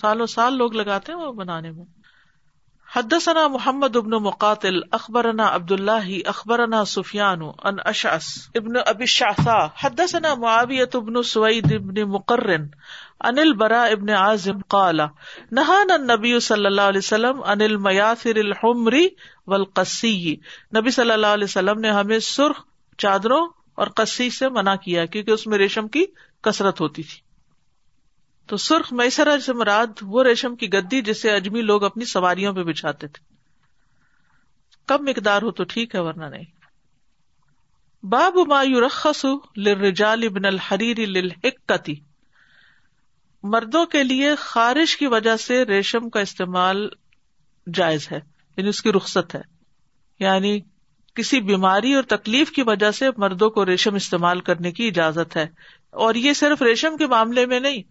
سالوں 0.00 0.26
سال 0.26 0.56
لوگ 0.56 0.74
لگاتے 0.74 1.12
ہیں 1.12 1.18
وہ 1.18 1.32
بنانے 1.32 1.70
میں۔ 1.70 1.84
حدثنا 2.96 3.48
محمد 3.48 3.96
ابن 3.96 4.10
مقاتل، 4.10 4.80
اخبرنا 4.90 5.54
عبد 5.54 5.72
اللہ 5.72 6.28
اخبرنا 6.28 6.84
سفیان، 6.84 7.42
ان 7.42 7.76
اشعث 7.84 8.26
ابن 8.54 8.76
ابی 8.76 9.02
الشعثاء 9.02 9.66
حدثنا 9.84 10.34
معاویة 10.34 10.86
ابن 10.94 11.22
سوید 11.22 11.72
ابن 11.72 12.02
مقرن 12.02 12.66
ان 13.20 13.38
البراء 13.38 13.90
ابن 13.90 14.08
عازم 14.08 14.58
قال، 14.68 15.00
نهانا 15.50 15.94
النبي 15.94 16.38
صلی 16.38 16.66
اللہ 16.66 16.80
علیہ 16.80 16.98
وسلم 16.98 17.42
ان 17.42 17.60
المیاثر 17.60 18.36
الحمر 18.36 18.94
والقسی 19.46 20.36
نبی 20.76 20.90
صلی 20.90 21.10
اللہ 21.10 21.26
علیہ 21.26 21.44
وسلم 21.44 21.80
نے 21.80 21.90
ہمیں 21.90 22.18
سرخ 22.18 22.64
چادروں 22.98 23.48
اور 23.74 23.86
قصی 23.86 24.30
سے 24.30 24.48
منع 24.48 24.74
کیا 24.74 25.06
کیونکہ 25.06 25.30
اس 25.30 25.46
میں 25.46 25.58
ریشم 25.58 25.88
کی 25.88 26.04
کثرت 26.42 26.80
ہوتی 26.80 27.02
تھی۔ 27.02 27.20
تو 28.46 28.56
سرخ 28.56 28.92
میسرا 28.92 29.40
سے 29.40 29.52
مراد 29.52 29.86
وہ 30.02 30.22
ریشم 30.24 30.56
کی 30.56 30.72
گدی 30.72 31.02
جسے 31.02 31.30
اجمی 31.30 31.62
لوگ 31.62 31.84
اپنی 31.84 32.04
سواریوں 32.04 32.52
پہ 32.54 32.62
بچھاتے 32.62 33.06
تھے۔ 33.06 33.34
کم 34.86 35.04
مقدار 35.04 35.42
ہو 35.42 35.50
تو 35.50 35.64
ٹھیک 35.64 35.94
ہے 35.94 36.00
ورنہ 36.00 36.24
نہیں۔ 36.24 36.44
باب 38.02 38.34
ما 38.48 38.62
یورخص 38.62 39.24
للرجال 39.56 40.22
ابن 40.22 40.44
الحریر 40.44 40.96
للحکتی۔ 40.98 42.13
مردوں 43.44 43.86
کے 43.86 44.04
لیے 44.04 44.34
خارش 44.34 44.96
کی 44.96 45.06
وجہ 45.06 45.36
سے 45.36 45.64
ریشم 45.64 46.10
کا 46.10 46.20
استعمال 46.20 46.88
جائز 47.74 48.12
ہے 48.12 48.20
یعنی 48.56 48.68
اس 48.68 48.82
کی 48.82 48.92
رخصت 48.92 49.34
ہے۔ 49.34 49.40
یعنی 50.20 50.60
کسی 51.14 51.40
بیماری 51.40 51.94
اور 51.94 52.02
تکلیف 52.02 52.50
کی 52.50 52.62
وجہ 52.62 52.90
سے 52.90 53.06
مردوں 53.16 53.50
کو 53.50 53.66
ریشم 53.66 53.94
استعمال 53.94 54.40
کرنے 54.40 54.72
کی 54.72 54.88
اجازت 54.88 55.36
ہے۔ 55.36 55.46
اور 55.90 56.14
یہ 56.14 56.32
صرف 56.32 56.62
ریشم 56.62 56.96
کے 56.96 57.06
معاملے 57.06 57.46
میں 57.46 57.60
نہیں، 57.60 57.82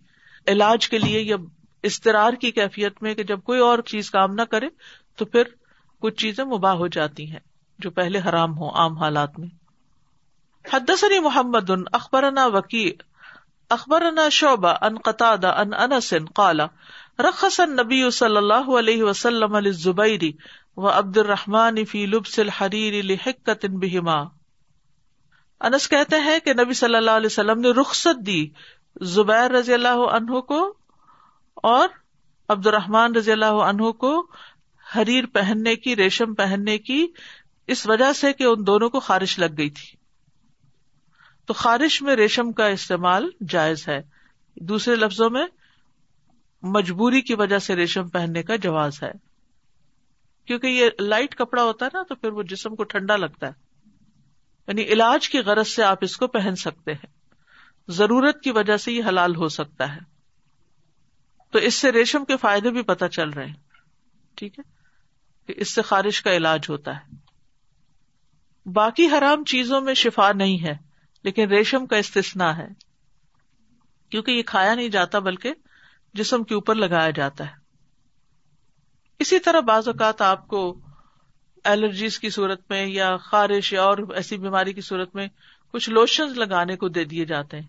علاج 0.48 0.90
کے 0.90 1.00
لیے 1.00 1.22
یا 1.22 1.36
استرار 1.84 2.34
کی 2.34 2.52
کیفیت 2.52 3.04
میں 3.04 3.16
کہ 3.16 3.24
جب 3.24 3.42
کوئی 3.42 3.60
اور 3.60 3.80
چیز 3.80 4.12
کام 4.12 4.34
نہ 4.34 4.42
کرے 4.42 4.68
تو 5.16 5.26
پھر 5.26 5.44
کچھ 6.00 6.16
چیزیں 6.16 6.46
مباح 6.46 6.74
ہو 6.74 6.88
جاتی 6.88 7.32
ہیں 7.32 7.40
جو 7.80 7.92
پہلے 7.92 8.20
حرام 8.20 8.58
ہو 8.58 8.70
عام 8.70 8.98
حالات 8.98 9.40
میں۔ 9.40 9.48
حدثني 10.74 11.20
محمد، 11.20 11.70
اخبرنا 11.92 12.46
وکی 12.46 12.92
اخبرنا 13.70 14.30
شعبہ 14.30 14.74
ان 14.82 14.98
قطع 14.98 15.36
ان 15.58 15.74
انس 15.74 16.14
قال، 16.36 16.60
رخص 17.20 17.60
النبی 17.60 18.10
صلی 18.10 18.38
اللہ 18.38 18.70
علیہ 18.78 19.04
وسلم 19.04 19.58
للزبیر 19.58 20.24
و 20.78 20.90
عبد 20.90 21.18
الرحمن 21.18 21.86
فی 21.86 22.06
لبس 22.06 22.40
الحریر 22.40 23.04
لحکت 23.04 23.66
بہما۔ 23.66 24.24
انس 25.62 25.90
کہتے 25.90 26.20
ہیں 26.20 26.40
کہ 26.40 26.54
نبی 26.54 26.74
صلی 26.74 26.96
اللہ 26.96 27.12
علیہ 27.12 27.26
وسلم 27.26 27.60
نے 27.60 27.72
رخصت 27.72 28.26
دی 28.26 28.48
زبیر 29.02 29.52
رضی 29.52 29.74
اللہ 29.74 30.06
عنہ 30.12 30.40
کو 30.40 30.74
اور 31.56 31.88
عبد 32.50 32.68
الرحمان 32.68 33.16
رضی 33.16 33.32
اللہ 33.32 33.46
عنہ 33.46 33.92
کو 33.92 34.26
حریر 34.96 35.26
پہننے 35.26 35.76
کی، 35.76 35.96
ریشم 35.96 36.34
پہننے 36.34 36.78
کی، 36.78 37.08
اس 37.68 37.88
وجہ 37.88 38.14
سے 38.14 38.34
کہ 38.34 38.44
ان 38.44 38.68
دونوں 38.68 38.90
کو 38.90 39.00
خارش 39.00 39.40
لگ 39.40 39.58
گئی 39.58 39.70
تھی۔ 39.70 40.03
تو 41.46 41.54
خارش 41.54 42.02
میں 42.02 42.16
ریشم 42.16 42.52
کا 42.52 42.66
استعمال 42.66 43.30
جائز 43.50 43.88
ہے۔ 43.88 44.02
دوسرے 44.56 44.96
لفظوں 44.96 45.30
میں، 45.30 45.46
مجبوری 46.62 47.22
کی 47.22 47.34
وجہ 47.34 47.58
سے 47.58 47.76
ریشم 47.76 48.10
پہننے 48.10 48.44
کا 48.44 48.56
جواز 48.56 49.04
ہے۔ 49.04 49.12
کیونکہ 50.46 50.68
یہ 50.68 50.90
لائٹ 51.00 51.36
کپڑا 51.36 51.64
ہوتا 51.64 51.86
ہے 51.86 51.98
نا، 51.98 52.04
تو 52.04 52.16
پھر 52.16 52.30
وہ 52.30 52.44
جسم 52.44 52.76
کو 52.76 52.84
ٹھنڈا 52.84 53.16
لگتا 53.16 53.48
ہے۔ 53.48 53.52
یعنی 54.68 54.82
علاج 54.82 55.30
کی 55.30 55.40
غرض 55.40 55.68
سے 55.68 55.84
آپ 55.84 55.98
اس 56.02 56.18
کو 56.18 56.28
پہن 56.28 56.56
سکتے 56.56 56.94
ہیں۔ 56.94 57.24
ضرورت 57.88 58.42
کی 58.42 58.52
وجہ 58.52 58.78
سے 58.78 58.92
یہ 58.92 59.04
حلال 59.08 59.36
ہو 59.36 59.48
سکتا 59.48 59.96
ہے۔ 59.96 60.00
تو 61.52 61.60
اس 61.60 61.74
سے 61.74 61.92
ریشم 61.92 62.26
کے 62.26 62.38
فائدے 62.38 62.72
بھی 62.72 62.82
پتہ 62.82 63.06
چل 63.06 63.30
رہے 63.30 63.46
ہیں۔ 63.46 63.54
ٹھیک 64.36 64.60
ہے؟ 64.60 64.64
کہ 65.48 65.54
اس 65.62 65.76
سے 65.76 65.82
خارش 65.82 66.22
کا 66.22 66.36
علاج 66.36 66.66
ہوتا 66.70 66.98
ہے۔ 66.98 67.16
باقی 68.70 69.08
حرام 69.08 69.44
چیزوں 69.44 69.82
میں 69.82 69.94
شفا 69.94 70.32
نہیں 70.34 70.64
ہے۔ 70.64 70.93
لیکن 71.24 71.52
ریشم 71.52 71.86
کا 71.86 71.98
استثنا 71.98 72.58
ہے۔ 72.58 72.68
کیونکہ 74.10 74.32
یہ 74.32 74.44
کھایا 74.44 74.76
نہیں 74.76 74.90
جاتا 74.90 75.20
بلکہ 75.20 75.54
جسم 76.14 76.44
کے 76.44 76.56
اوپر 76.56 76.76
لگایا 76.76 77.10
جاتا 77.10 77.46
ہے۔ 77.46 77.64
اسی 79.20 79.40
طرح 79.40 79.60
بعض 79.60 79.88
اوقات 79.88 80.22
آپ 80.22 80.48
کو 80.48 80.80
الرجیز 81.64 82.20
کی 82.20 82.30
صورت 82.30 82.62
میں 82.70 82.88
یا 82.88 83.18
خارش 83.18 83.74
یا 83.74 83.84
اور 83.84 83.98
ایسی 84.16 84.38
بیماری 84.38 84.74
کی 84.74 84.82
صورت 84.82 85.16
میں 85.16 85.28
کچھ 85.72 85.90
لوشن 85.90 86.34
لگانے 86.36 86.76
کو 86.76 86.88
دے 86.88 87.06
دیے 87.06 87.26
جاتے 87.26 87.60
ہیں۔ 87.60 87.68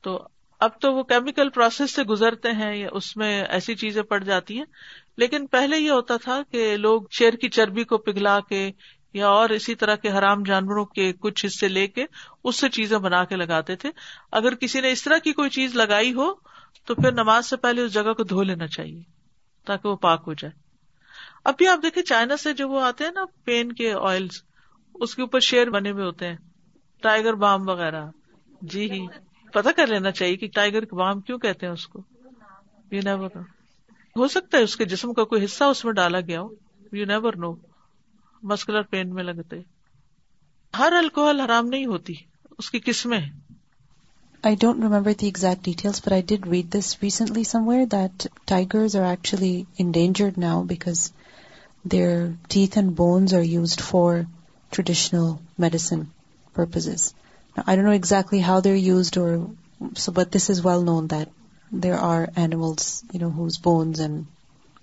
تو 0.00 0.28
اب 0.60 0.80
تو 0.80 0.92
وہ 0.92 1.02
کیمیکل 1.02 1.48
پروسیس 1.48 1.94
سے 1.94 2.02
گزرتے 2.02 2.50
ہیں 2.50 2.76
یا 2.76 2.88
اس 2.92 3.16
میں 3.16 3.44
ایسی 3.44 3.74
چیزیں 3.74 4.02
پڑ 4.02 4.24
جاتی 4.24 4.58
ہیں۔ 4.58 4.64
لیکن 5.16 5.46
پہلے 5.46 5.78
یہ 5.78 5.90
ہوتا 5.90 6.16
تھا 6.16 6.42
کہ 6.50 6.76
لوگ 6.76 7.02
شیر 7.10 7.32
کی 7.32 7.48
چربی 7.48 7.84
کو 7.84 7.98
پگھلا 7.98 8.40
کے 8.40 8.70
یا 9.12 9.28
اور 9.28 9.50
اسی 9.50 9.74
طرح 9.74 9.94
کے 9.94 10.10
حرام 10.10 10.42
جانوروں 10.42 10.84
کے 10.84 11.12
کچھ 11.12 11.46
حصے 11.46 11.68
لے 11.68 11.86
کے 11.86 12.06
اس 12.44 12.56
سے 12.56 12.68
چیزیں 12.68 12.98
بنا 12.98 13.24
کے 13.24 13.36
لگاتے 13.36 13.76
تھے۔ 13.76 13.90
اگر 14.32 14.54
کسی 14.54 14.80
نے 14.80 14.92
اس 14.92 15.04
طرح 15.04 15.18
کی 15.18 15.32
کوئی 15.32 15.50
چیز 15.50 15.74
لگائی 15.74 16.12
ہو، 16.12 16.34
تو 16.84 16.94
پھر 16.94 17.12
نماز 17.12 17.46
سے 17.46 17.56
پہلے 17.56 17.82
اس 17.82 17.92
جگہ 17.92 18.12
کو 18.12 18.22
دھو 18.22 18.42
لینا 18.42 18.66
چاہیے 18.66 19.02
تاکہ 19.66 19.88
وہ 19.88 19.96
پاک 19.96 20.24
ہو 20.26 20.32
جائے۔ 20.32 20.58
اب 21.44 21.54
بھی 21.58 21.68
آپ 21.68 21.78
دیکھیں 21.82 22.02
چائنا 22.02 22.36
سے 22.36 22.52
جو 22.52 22.68
وہ 22.68 22.80
آتے 22.80 23.04
ہیں 23.04 23.10
نا 23.10 23.24
پین 23.44 23.72
کے 23.72 23.94
آئل 24.02 24.26
اس 24.94 25.14
کے 25.14 25.22
اوپر 25.22 25.40
شیر 25.40 25.70
بنے 25.70 25.90
ہوئے 25.90 26.04
ہوتے 26.04 26.26
ہیں۔ 26.28 26.36
ٹائیگر 27.02 27.34
بام 27.34 27.68
وغیرہ۔ 27.68 28.04
جی 28.62 28.90
ہی۔ 28.90 29.06
پتا 29.52 29.72
کر 29.76 29.86
لینا 29.86 30.10
چاہیے 30.10 30.36
کہ 30.36 30.48
ٹائیگر 30.54 30.94
بام 30.94 31.20
کیوں 31.20 31.38
کہتے 31.38 31.66
ہیں 31.66 31.72
اس 31.72 31.86
کو؟ 31.86 32.02
یو 32.90 33.00
نیور 33.04 33.28
نو 33.34 33.40
ہو 34.16 34.28
سکتا 34.28 34.58
ہے 34.58 34.62
اس 34.62 34.76
کے 34.76 34.84
جسم 34.84 35.12
کا 35.12 35.24
کوئی 35.24 35.44
حصہ 35.44 35.64
اس 35.64 35.84
میں 35.84 35.92
ڈالا 35.92 36.20
گیا 36.20 36.40
ہو۔ 36.40 36.48
You 36.92 37.06
never 37.06 37.32
know 37.36 37.69
muscular 38.42 38.82
pain 38.90 39.14
میں 39.14 39.22
لگتے 39.22 39.56
ہر 40.74 40.92
الکوہل 40.98 41.40
حرام 41.40 41.68
نہیں 41.68 41.86
ہوتی، 41.86 42.14
اس 42.58 42.70
کی 42.70 42.78
قسمیں 42.80 43.20
I 44.44 44.56
don't 44.60 44.82
remember 44.82 45.12
the 45.12 45.26
exact 45.26 45.64
detail 45.64 45.92
but 45.96 46.12
I 46.12 46.22
did 46.22 46.46
read 46.46 46.72
this 46.72 46.96
recently 47.02 47.44
somewhere 47.68 47.84
that 47.86 48.26
kiwis 48.48 48.96
are 48.96 49.04
actually 49.04 49.62
endangered 49.78 50.38
now 50.38 50.62
because 50.64 51.10
their 51.84 52.26
teeth 52.48 52.78
and 52.78 52.92
bones 52.96 53.34
are 53.34 53.42
used 53.42 53.80
for 53.80 54.20
traditional 54.72 55.30
medicine 55.58 56.00
purposes 56.54 57.12
I 57.56 57.76
do 57.76 57.82
know 57.82 57.90
exactly 57.90 58.42
how 58.42 58.60
they're 58.60 58.74
used 58.76 59.18
اور 59.18 59.36
but 60.14 60.34
this 60.34 60.50
is 60.50 60.64
well 60.66 60.84
known 60.84 61.10
that 61.10 61.28
there 61.82 61.94
are 62.00 62.24
animals 62.36 63.02
you 63.12 63.20
know 63.20 63.30
whose 63.36 63.58
bones 63.64 64.00
and 64.00 64.22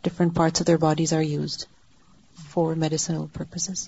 different 0.04 0.36
parts 0.36 0.62
of 0.62 0.68
their 0.68 0.78
bodies 0.78 1.14
are 1.14 1.22
used 1.22 1.66
for 2.38 2.68
medicinal 2.68 3.22
purposes. 3.22 3.88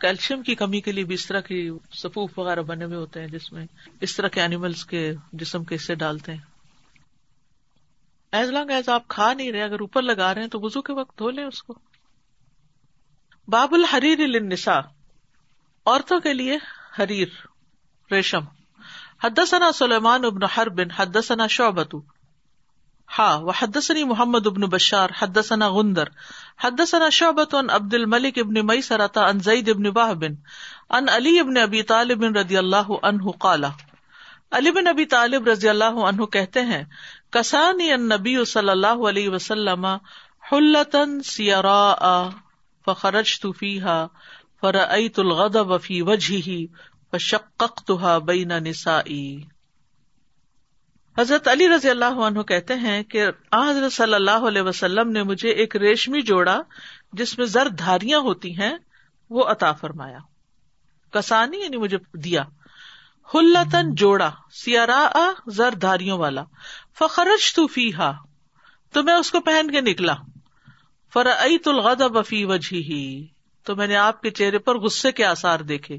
Calcium 0.00 0.42
کی 0.42 0.54
کمی 0.54 0.80
کے 0.80 0.92
لیے 0.92 1.04
بھی 1.04 1.14
اس 1.14 1.26
طرح 1.26 1.40
کی 1.40 1.70
سفوف 1.92 2.38
وغیرہ 2.38 2.62
بنے 2.62 2.84
ہوئے 2.84 2.96
ہوتے 2.96 3.20
ہیں 3.20 3.28
جس 3.28 3.52
میں 3.52 3.66
اس 4.00 4.16
طرح 4.16 4.28
کے 4.28 4.40
اینیملس 4.40 4.84
کے 4.84 5.12
جسم 5.32 5.64
کے 5.64 5.74
حصے 5.74 5.94
ڈالتے 5.94 6.32
ہیں۔ 6.32 6.40
ایز 8.32 8.48
لانگ 8.48 8.70
ایز 8.70 8.88
آپ 8.88 9.08
کھا 9.08 9.34
نہیں 9.34 9.52
رہے، 9.52 9.62
اگر 9.62 9.80
اوپر 9.80 10.02
لگا 10.02 10.34
رہے 10.34 10.42
ہیں 10.42 10.48
تو 10.48 10.60
وزو 10.60 10.82
کے 10.82 10.92
وقت 10.92 11.18
دھو 11.18 11.30
لیں 11.30 11.44
اس 11.44 11.62
کو۔ 11.62 11.78
باب 13.48 13.74
الحریر 13.74 14.18
للنساء، 14.18 14.80
عورتوں 15.86 16.20
کے 16.20 16.32
لیے 16.32 16.56
حریر، 16.98 17.28
ریشم۔ 18.10 18.40
حدثنا 19.24 19.72
سلیمان 19.72 20.24
ابن 20.24 20.44
حرب، 20.44 20.80
حدثنا 20.96 21.46
شعبتو 21.46 22.02
ہا 23.10 23.28
و 23.38 23.50
حدثنی 23.50 24.04
محمد 24.04 24.46
ابن 24.46 24.66
بشار، 24.68 25.10
حدثنا 25.18 25.68
غندر، 25.70 26.08
حدثنا 26.60 27.08
شعبت 27.10 27.54
عن 27.54 27.70
عبد 27.70 27.94
الملک 27.94 28.38
ابن 28.38 28.60
مئی 28.66 28.82
سرتا 28.82 29.26
ان 29.26 29.38
زید 29.44 29.68
ابن 29.68 29.86
واہب 29.96 30.24
ان 30.24 31.08
علی 31.08 31.38
ابن 31.40 31.56
ابی 31.56 31.82
طالب 31.90 32.24
رضی 32.36 32.56
اللہ 32.56 32.90
عنہ 33.02 33.36
قالا 33.40 33.70
علی 34.52 34.70
بن 34.70 34.86
ابی 34.86 35.04
طالب 35.12 35.48
رضی 35.48 35.68
اللہ 35.68 36.00
عنہ 36.08 36.24
کہتے 36.32 36.62
ہیں، 36.64 36.82
کسانی 37.32 37.92
النبی 37.92 38.36
صلی 38.46 38.70
اللہ 38.70 39.06
علیہ 39.08 39.28
وسلم 39.28 39.86
حلتن 40.52 41.20
سیراء 41.24 42.12
فخرجت 42.86 43.46
فیها 43.58 44.08
فرأيت 44.62 45.18
الغضب 45.18 45.76
في 45.78 45.96
وجهه 46.02 46.68
فشققتها 47.12 48.18
بين 48.28 48.52
نسائي 48.62 49.55
حضرت 51.18 51.48
علی 51.48 51.68
رضی 51.68 51.90
اللہ 51.90 52.04
عنہ 52.04 52.42
کہتے 52.42 52.74
ہیں 52.74 53.02
کہ 53.02 53.26
حضرت 53.54 53.92
صلی 53.92 54.14
اللہ 54.14 54.46
علیہ 54.48 54.62
وسلم 54.62 55.10
نے 55.10 55.22
مجھے 55.22 55.50
ایک 55.50 55.76
ریشمی 55.76 56.20
جوڑا 56.20 56.62
جس 57.12 57.38
میں 57.38 57.46
زرد 57.46 57.78
دھاریاں 57.78 58.18
ہوتی 58.18 58.58
ہیں، 58.58 58.76
وہ 59.30 59.44
عطا 59.44 59.72
فرمایا۔ 59.72 60.18
کسانی 61.10 61.58
یعنی 61.58 61.76
مجھے 61.76 61.98
دیا۔ 62.14 62.44
ہلتن 63.34 63.94
جوڑا 63.94 64.30
سیارا 64.52 65.08
زر 65.46 65.72
دھاریوں 65.72 66.18
والا۔ 66.18 66.44
فخرج 66.98 67.54
تو 67.54 67.66
فی 67.66 67.90
تو 68.92 69.02
میں 69.02 69.14
اس 69.14 69.30
کو 69.30 69.40
پہن 69.40 69.70
کے 69.70 69.80
نکلا۔ 69.80 70.14
فرعت 71.12 71.68
الغضب 71.68 72.26
فی 72.26 72.44
وجہ 72.44 72.76
ہی 72.76 73.26
تو 73.62 73.76
میں 73.76 73.86
نے 73.86 73.96
آپ 73.96 74.22
کے 74.22 74.30
چہرے 74.30 74.58
پر 74.58 74.78
غصے 74.78 75.12
کے 75.12 75.24
آسار 75.24 75.60
دیکھے۔ 75.60 75.98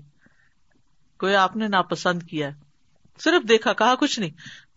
کوئی 1.20 1.36
آپ 1.36 1.56
نے 1.56 1.68
ناپسند 1.68 2.24
کیا 2.24 2.50
صرف 3.20 3.50
دیکھا، 3.50 3.74
کہا 3.74 3.96
کچھ 3.96 4.20
نہیں۔ 4.20 4.30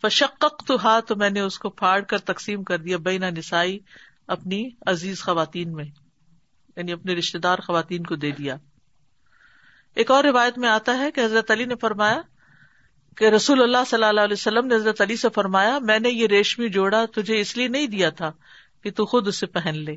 فشق 0.03 0.45
تو 0.67 0.77
ہا 0.85 1.01
تو 1.01 1.17
میں 1.17 1.31
نے 1.31 1.41
اس 1.41 1.59
کو 1.59 1.71
پھاڑ 1.71 2.01
کر 2.01 2.19
تقسیم 2.19 2.65
کر 2.65 2.79
دیا 2.79 2.97
بینا 2.97 3.31
نسائی 3.31 3.79
اپنی 4.27 4.69
عزیز 4.87 5.23
خواتین 5.23 5.73
میں 5.73 5.85
یعنی 6.77 6.93
اپنے 6.93 7.15
رشتے 7.15 7.39
دار 7.39 7.59
خواتین 7.59 8.03
کو 8.03 8.17
دے 8.17 8.31
دیا۔ 8.31 8.57
ایک 9.95 10.11
اور 10.11 10.25
روایت 10.25 10.59
میں 10.59 10.69
آتا 10.69 10.99
ہے 10.99 11.11
کہ 11.11 11.25
حضرت 11.25 11.51
علی 11.51 11.65
نے 11.65 11.75
فرمایا 11.81 12.21
کہ 13.17 13.25
رسول 13.25 13.63
اللہ 13.63 13.85
صلی 13.87 14.05
اللہ 14.05 14.21
علیہ 14.21 14.37
وسلم 14.39 14.67
نے 14.67 14.75
حضرت 14.75 15.01
علی 15.01 15.17
سے 15.17 15.29
فرمایا، 15.35 15.79
میں 15.79 15.99
نے 15.99 16.09
یہ 16.09 16.27
ریشمی 16.27 16.69
جوڑا 16.69 17.05
تجھے 17.05 17.41
اس 17.41 17.57
لیے 17.57 17.69
نہیں 17.69 17.87
دیا 17.87 18.11
تھا 18.11 18.33
کہ 18.83 18.91
تو 18.91 19.07
خود 19.07 19.29
اسے 19.29 19.47
پہن 19.47 19.79
لے، 19.79 19.97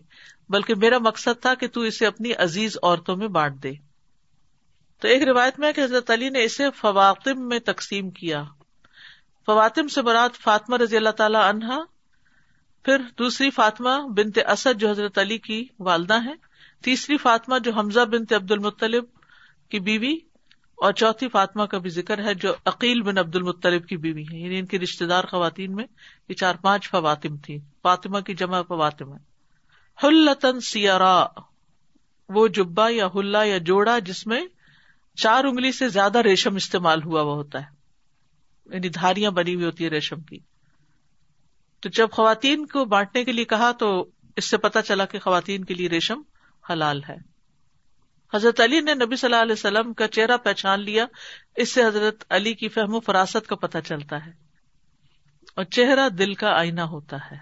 بلکہ 0.50 0.76
میرا 0.76 0.98
مقصد 0.98 1.42
تھا 1.42 1.54
کہ 1.56 1.68
تو 1.68 1.82
اسے 1.82 2.06
اپنی 2.06 2.34
عزیز 2.34 2.78
عورتوں 2.84 3.16
میں 3.16 3.28
بانٹ 3.28 3.64
دے۔ 3.64 3.74
تو 5.00 5.08
ایک 5.08 5.24
روایت 5.24 5.60
میں 5.60 5.74
کہ 5.74 5.82
حضرت 5.82 6.10
علی 6.10 6.30
نے 6.30 6.44
اسے 6.44 6.64
فواقم 6.76 7.48
میں 7.48 7.60
تقسیم 7.60 8.10
کیا۔ 8.10 8.44
فواتم 9.48 9.88
سے 9.88 10.02
مراد 10.02 10.38
فاطمہ 10.42 10.78
رضی 10.78 10.98
اللہ 10.98 11.16
تعالی 11.18 11.38
عنہا، 11.40 11.80
پھر 12.86 13.02
دوسری 13.20 13.50
فاطمہ 13.50 13.90
بنت 14.18 14.40
اسد 14.48 14.80
جو 14.80 14.90
حضرت 14.90 15.18
علی 15.18 15.38
کی 15.38 15.64
والدہ 15.80 16.22
ہیں، 16.22 16.36
تیسری 16.84 17.18
فاطمہ 17.18 17.60
جو 17.60 17.72
حمزہ 17.72 18.06
بنت 18.06 18.34
عبد 18.34 18.52
المطلب 18.52 19.06
کی 19.72 19.80
بیوی، 19.80 20.14
اور 20.78 20.94
چوتھی 20.94 21.28
فاطمہ 21.28 21.64
کا 21.64 21.78
بھی 21.78 21.90
ذکر 21.90 22.24
ہے 22.26 22.34
جو 22.34 22.54
عقیل 22.66 23.02
بن 23.02 23.18
عبد 23.18 23.36
المطلب 23.36 23.86
کی 23.86 23.98
بیوی 23.98 24.24
ہے 24.24 24.40
یعنی 24.40 24.58
ان 24.60 24.66
کی 24.66 24.80
رشتے 24.80 25.06
دار 25.06 25.24
خواتین 25.24 25.76
میں 25.76 25.86
یہ 26.30 26.36
چار 26.36 26.56
پانچ 26.62 26.90
فواتم 26.90 27.38
تھی 27.38 27.58
فاطمہ 27.84 28.20
کی 28.20 28.34
جمع 28.34 28.62
فواتم 28.62 29.14
ہے 29.14 29.20
ہلتن 29.98 30.60
سیارا، 30.60 31.26
وہ 32.30 32.48
جبا 32.48 32.88
یا 32.90 33.08
ہلا 33.16 33.44
یا 33.44 33.58
جوڑا 33.58 33.98
جس 34.00 34.26
میں 34.28 34.42
چار 35.18 35.44
انگلی 35.44 35.72
سے 35.72 35.88
زیادہ 35.90 36.22
ریشم 36.22 36.56
استعمال 36.56 37.04
ہوا 37.04 37.22
وہ 37.22 37.36
ہوتا 37.36 37.60
ہے۔ 37.60 37.73
یعنی 38.66 38.90
دھاریاں 38.90 39.32
بنی 39.32 39.56
ہوئی 39.56 39.66
ہوتی 39.66 39.84
ہے 39.84 39.90
ریشم 39.90 40.22
کی۔ 40.22 40.40
تو 41.80 41.90
جب 41.90 42.12
خواتین 42.12 42.66
کو 42.66 42.86
بانٹنے 42.86 43.24
کے 43.24 43.32
لیے 43.32 43.46
کہا 43.46 43.72
تو 43.72 44.10
اس 44.36 44.46
سے 44.46 44.58
پتا 44.58 44.82
چلا 44.82 45.06
کہ 45.06 45.20
خواتین 45.20 45.66
کے 45.66 45.74
لیے 45.74 45.90
ریشم 45.90 46.22
حلال 46.70 47.02
ہے۔ 47.10 47.16
حضرت 48.34 48.62
علی 48.62 48.80
نے 48.80 48.94
نبی 48.94 49.16
صلی 49.16 49.28
اللہ 49.28 49.42
علیہ 49.42 49.54
وسلم 49.54 49.94
کا 49.94 50.08
چہرہ 50.08 50.38
پہچان 50.38 50.80
لیا۔ 50.80 51.06
اس 51.56 51.72
سے 51.72 51.84
حضرت 51.84 52.24
علی 52.30 52.54
کی 52.54 52.68
فہم 52.68 52.96
و 52.96 53.00
فراست 53.00 53.48
کا 53.48 53.56
پتہ 53.56 53.78
چلتا 53.86 54.26
ہے۔ 54.26 54.32
اور 55.56 55.64
چہرہ 55.64 56.10
دل 56.10 56.34
کا 56.34 56.50
آئینہ 56.50 56.82
ہوتا 56.82 57.18
ہے۔ 57.32 57.38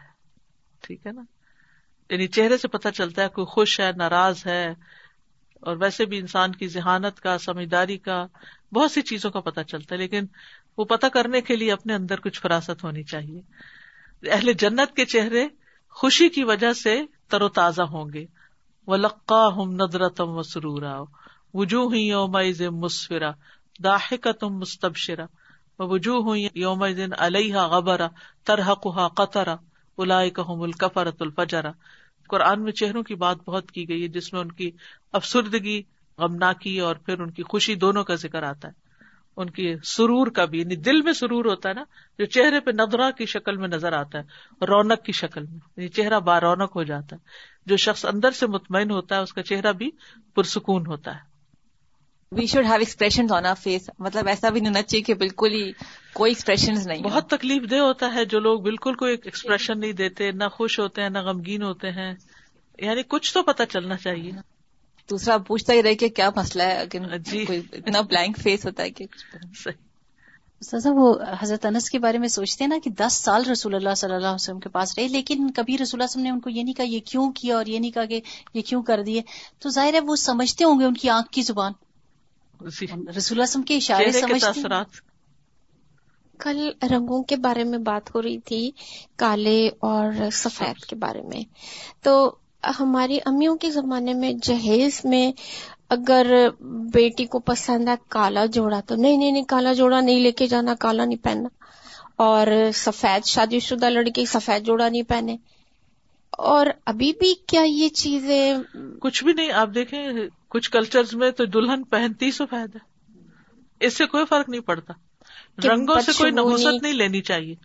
ٹھیک 0.81 1.07
ہے 1.07 1.11
نا؟ 1.11 1.21
یعنی 2.09 2.27
چہرے 2.27 2.57
سے 2.57 2.67
پتہ 2.67 2.89
چلتا 2.89 3.23
ہے 3.23 3.29
کوئی 3.29 3.45
خوش 3.45 3.79
ہے، 3.79 3.91
ناراض 3.95 4.47
ہے۔ 4.47 4.73
اور 5.61 5.77
ویسے 5.77 6.05
بھی 6.05 6.17
انسان 6.17 6.51
کی 6.51 6.67
ذہانت 6.67 7.19
کا، 7.19 7.37
سمجھداری 7.37 7.97
کا، 7.97 8.25
بہت 8.71 8.91
سی 8.91 9.01
چیزوں 9.01 9.31
کا 9.31 9.39
پتہ 9.39 9.61
چلتا 9.61 9.95
ہے۔ 9.95 9.99
لیکن 9.99 10.25
وہ 10.77 10.85
پتہ 10.85 11.07
کرنے 11.07 11.41
کے 11.41 11.55
لیے 11.55 11.71
اپنے 11.71 11.93
اندر 11.93 12.19
کچھ 12.19 12.41
فراست 12.41 12.83
ہونی 12.83 13.03
چاہیے۔ 13.03 13.41
اہل 14.31 14.53
جنت 14.53 14.95
کے 14.95 15.05
چہرے 15.05 15.47
خوشی 15.89 16.29
کی 16.29 16.43
وجہ 16.43 16.73
سے 16.73 17.01
تر 17.29 17.41
و 17.41 17.49
تازہ 17.49 17.81
ہوں 17.81 18.13
گے۔ 18.13 18.25
وہ 18.87 18.97
لقا 18.97 19.47
ہم 19.47 19.71
ندرتم 19.71 20.29
و 20.29 20.41
سرورا 20.41 21.01
وجوہ 21.53 21.97
یوم 21.97 22.37
مسفرا 22.79 23.31
داہ 23.83 24.13
کا 24.21 24.31
تم 24.31 24.49
مستبشرا 24.49 25.25
وجوہ 25.79 26.37
یوم 26.55 26.83
علیہ 27.17 27.57
غبرا 27.57 28.07
ترحقہ 28.43 29.07
قطرا 29.07 29.55
الاحم 29.97 30.61
الکفرت 30.61 31.21
الفجرا 31.21 31.71
قرآن 32.27 32.63
میں 32.63 32.71
چہروں 32.71 33.03
کی 33.03 33.15
بات 33.15 33.37
بہت 33.37 33.71
کی 33.71 33.89
گئی 33.89 34.03
ہے 34.03 34.07
جس 34.07 34.33
میں 34.33 34.41
ان 34.41 34.51
کی 34.51 34.71
افسردگی، 35.11 35.81
غمناکی 36.17 36.79
اور 36.79 36.95
پھر 36.95 37.19
ان 37.19 37.31
کی 37.31 37.43
خوشی 37.43 37.75
دونوں 37.75 38.03
کا 38.03 38.15
ذکر 38.15 38.43
آتا 38.43 38.67
ہے۔ 38.67 38.90
ان 39.37 39.49
کی 39.49 39.75
سرور 39.83 40.27
کا 40.27 40.45
بھی 40.45 40.59
یعنی 40.59 40.75
دل 40.75 41.01
میں 41.01 41.13
سرور 41.13 41.45
ہوتا 41.45 41.69
ہے 41.69 41.73
نا 41.73 41.83
جو 42.19 42.25
چہرے 42.25 42.59
پہ 42.59 42.71
ندرا 42.71 43.11
کی 43.11 43.25
شکل 43.25 43.57
میں 43.57 43.67
نظر 43.67 43.93
آتا 43.93 44.19
ہے 44.19 44.23
رونق 44.65 45.03
کی 45.03 45.11
شکل 45.11 45.43
میں 45.43 45.59
یعنی 45.77 45.87
چہرہ 45.87 46.19
بار 46.19 46.41
رونق 46.41 46.75
ہو 46.75 46.83
جاتا 46.83 47.15
ہے۔ 47.15 47.21
جو 47.65 47.77
شخص 47.77 48.05
اندر 48.05 48.31
سے 48.31 48.47
مطمئن 48.47 48.91
ہوتا 48.91 49.15
ہے 49.15 49.21
اس 49.21 49.33
کا 49.33 49.43
چہرہ 49.43 49.71
بھی 49.71 49.89
پرسکون 50.35 50.85
ہوتا 50.87 51.15
ہے۔ 51.15 51.31
We 52.31 52.45
should 52.45 52.65
have 52.65 52.73
expression 52.73 53.25
on 53.29 53.45
our 53.45 53.55
face 53.55 53.89
مطلب 53.99 54.27
ایسا 54.27 54.49
بھی 54.49 54.59
نہیں 54.59 54.69
ہونا 54.69 54.81
چاہیے 54.81 55.03
کہ 55.03 55.13
بالکل 55.13 55.53
ہی 55.53 55.71
کوئی 56.13 56.31
ایکسپریشن 56.31 56.73
نہیں 56.85 57.03
بہت 57.03 57.29
تکلیف 57.29 57.71
دہ 57.71 57.75
ہوتا 57.75 58.13
ہے 58.13 58.25
جو 58.25 58.39
لوگ 58.39 58.59
بالکل 58.59 58.93
کوئی 58.93 59.17
ایکسپریشن 59.23 59.79
نہیں 59.79 59.93
دیتے 59.93 60.31
نہ 60.31 60.43
خوش 60.51 60.79
ہوتے 60.79 61.01
ہیں 61.01 61.09
نہ 61.09 61.17
غمگین 61.17 61.63
ہوتے 61.63 61.91
ہیں۔ 61.91 62.13
یعنی 62.79 63.01
کچھ 63.07 63.33
تو 63.33 63.43
پتا 63.43 63.65
چلنا 63.65 63.97
چاہیے۔ 63.97 64.31
دوسرا 65.11 65.37
پوچھتا 65.37 65.73
ہی 65.73 65.83
رہے 65.83 65.95
کہ 65.95 66.09
کیا 66.09 66.29
مسئلہ 66.35 66.63
ہے؟ 66.63 66.83
جی۔ 67.19 67.45
اتنا 67.73 68.01
بلینک 68.01 68.37
فیس 68.37 68.65
ہوتا 68.65 68.83
ہے 68.83 68.89
کہ 68.89 69.05
صحیح۔ 69.55 69.91
وہ 70.85 71.15
حضرت 71.39 71.65
انس 71.65 71.89
کے 71.89 71.99
بارے 71.99 72.17
میں 72.17 72.27
سوچتے 72.27 72.63
ہیں 72.63 72.69
نا 72.69 72.77
کہ 72.83 72.89
دس 72.89 73.13
سال 73.13 73.45
رسول 73.45 73.75
اللہ 73.75 73.95
صلی 73.97 74.13
اللہ 74.13 74.27
علیہ 74.27 74.35
وسلم 74.35 74.59
کے 74.59 74.69
پاس 74.69 74.97
رہے 74.97 75.07
لیکن 75.07 75.51
کبھی 75.51 75.77
رسول 75.77 75.89
اللہ 75.93 76.03
وسلم 76.03 76.23
نے 76.23 76.29
ان 76.29 76.39
کو 76.39 76.49
یہ 76.49 76.63
نہیں 76.63 76.73
کہا 76.73 76.85
یہ 76.85 76.99
کیوں 76.99 77.31
کیا 77.31 77.55
اور 77.55 77.65
یہ 77.65 77.79
نہیں 77.79 77.91
کہا 77.91 78.05
کہ 78.05 78.21
یہ 78.53 78.61
کیوں 78.61 78.83
کر 78.83 79.03
دیے؟ 79.03 79.21
تو 79.59 79.69
ظاہر 79.69 79.93
ہے 79.93 79.99
وہ 79.99 80.15
سمجھتے 80.15 80.63
ہوں 80.63 80.79
گے 80.79 80.85
ان 80.85 80.93
کی 80.93 81.09
آنکھ 81.09 81.31
کی 81.31 81.41
زبان۔ 81.41 81.71
جی۔ 82.61 82.85
رسول 82.85 83.01
اللہ 83.31 83.43
وسلم 83.43 83.63
کے 83.63 83.75
اشارے 83.75 84.11
سمجھتے 84.11 84.61
کل 86.39 86.69
رنگوں 86.91 87.23
کے 87.23 87.35
بارے 87.35 87.63
میں 87.63 87.77
بات 87.77 88.15
ہو 88.15 88.21
رہی 88.21 88.39
تھی 88.39 88.71
کالے 89.15 89.67
اور 89.67 90.29
سفید 90.31 90.85
کے 90.85 90.95
بارے 90.95 91.21
میں۔ 91.21 91.41
تو 92.01 92.35
ہماری 92.79 93.17
امیوں 93.25 93.55
کے 93.55 93.71
زمانے 93.71 94.13
میں 94.13 94.33
جہیز 94.41 95.01
میں 95.03 95.31
اگر 95.89 96.49
بیٹی 96.93 97.25
کو 97.25 97.39
پسند 97.39 97.87
ہے 97.87 97.93
کالا 98.09 98.45
جوڑا 98.45 98.79
تو 98.79 98.95
نہیں 98.95 99.17
نہیں 99.17 99.31
نہیں 99.31 99.43
کالا 99.43 99.73
جوڑا 99.73 100.01
نہیں 100.01 100.19
لے 100.19 100.31
کے 100.31 100.47
جانا 100.47 100.75
کالا 100.75 101.05
نہیں 101.05 101.23
پہننا۔ 101.23 101.49
اور 102.15 102.47
سفید 102.73 103.25
شادی 103.25 103.59
شدہ 103.59 103.89
لڑکی 103.89 104.25
سفید 104.25 104.65
جوڑا 104.65 104.89
نہیں 104.89 105.03
پہنے۔ 105.03 105.37
اور 106.31 106.65
ابھی 106.85 107.13
بھی 107.19 107.33
کیا 107.47 107.61
یہ 107.61 107.89
چیزیں؟ 107.89 108.57
کچھ 108.99 109.23
بھی 109.23 109.33
نہیں 109.33 109.51
آپ 109.51 109.69
دیکھیں 109.75 110.07
کچھ 110.47 110.71
کلچر 110.71 111.01
میں 111.13 111.31
تو 111.31 111.45
دلہن 111.45 111.83
پہنتی 111.83 112.31
سفید 112.31 112.75
ہے 112.75 112.79
اس 113.79 113.97
سے 113.97 114.05
کوئی 114.05 114.25
فرق 114.25 114.49
نہیں 114.49 114.61
پڑتا۔ 114.61 114.93
رنگوں 115.63 116.01
سے 116.01 116.11
کوئی 116.17 116.31
نحوست 116.31 116.83
نہیں 116.83 116.93
لینی 116.93 117.21
چاہیے۔ 117.21 117.55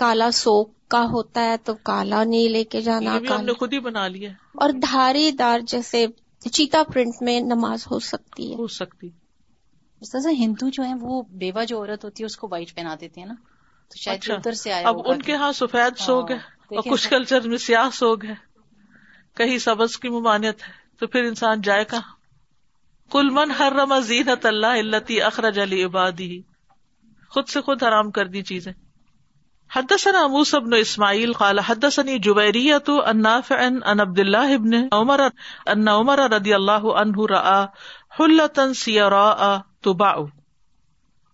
کالا 0.00 0.30
سوک 0.30 0.88
کا 0.88 1.04
ہوتا 1.04 1.44
ہے 1.44 1.56
تو 1.56 1.74
کالا 1.74 2.24
نہیں 2.24 2.48
لے 2.48 2.64
کے 2.64 2.80
جانا 2.80 3.18
ہم 3.30 3.44
نے 3.44 3.52
خود 3.52 3.72
ہی 3.72 3.78
بنا 3.78 4.08
لیا 4.08 4.30
اور 4.54 4.70
دھاری 4.70 5.30
دار 5.30 5.60
جیسے 5.60 6.06
چیتا 6.52 6.82
پرنٹ 6.94 7.14
میں 7.20 7.40
نماز 7.40 7.86
ہو 7.90 7.98
سکتی 7.98 8.50
ہے۔ 8.50 8.56
ہو 8.56 8.66
سکتی۔ 8.66 9.08
ہندو 10.38 10.68
جو 10.68 10.84
ہے 10.84 10.94
وہ 11.00 11.22
بیوہ 11.30 11.64
جو 11.64 11.78
عورت 11.78 12.04
ہوتی 12.04 12.22
ہے 12.22 12.26
اس 12.26 12.36
کو 12.36 12.48
وائٹ 12.50 12.74
پہنا 12.74 12.94
دیتے 13.00 13.20
ہیں 13.20 13.28
نا۔ 13.28 13.34
تو 13.88 13.96
شاید 13.96 14.18
اچھا۔ 14.18 14.34
ادھر 14.34 14.52
سے 14.52 14.72
آیا 14.72 14.88
اب 14.88 14.96
ان 15.04 15.22
کے 15.22 15.34
ہاں 15.34 15.52
سفید 15.52 16.00
ہاں، 16.00 16.06
سوگ 16.06 16.30
ہے 16.30 16.36
اور 16.36 16.90
کچھ 16.90 17.08
کلچر 17.08 17.48
میں 17.48 17.58
سیاہ 17.58 17.90
سوگ 17.92 18.24
ہے۔ 18.24 18.34
کہیں 19.36 19.58
سبز 19.58 19.98
کی 19.98 20.08
ممانعت 20.08 20.68
ہے 20.68 20.72
تو 20.98 21.06
پھر 21.06 21.24
انسان 21.24 21.60
جائے 21.60 21.84
کہاں؟ 21.84 22.00
کل 23.10 23.30
من 23.30 23.50
ہر 23.50 23.72
رما 23.72 23.98
زینت 23.98 24.46
اللہ 24.46 24.66
اللہ 24.66 25.24
اخرج 25.24 25.58
علی 25.58 25.84
عبادی۔ 25.84 26.42
خود 27.30 27.48
سے 27.48 27.60
خود 27.60 27.82
حرام 27.82 28.10
کر 28.10 28.26
دی 28.26 28.42
چیزیں۔ 28.42 28.72
حدثنا 29.70 30.26
موسى 30.26 30.60
بن 30.60 30.74
اسماعيل 30.74 31.32
قال 31.32 31.60
حدثني 31.60 32.18
جويرية 32.18 33.10
النافع 33.10 33.58
عن 33.64 34.00
عبد 34.00 34.18
الله 34.18 34.56
بن 34.56 34.88
عمر 34.92 35.20
ان 35.68 35.88
عمر 35.88 36.18
رضي 36.32 36.56
الله 36.56 36.98
عنه 36.98 37.26
راى 37.26 37.68
حلة 38.20 38.72
سيراء 38.72 39.58
تباع 39.82 40.24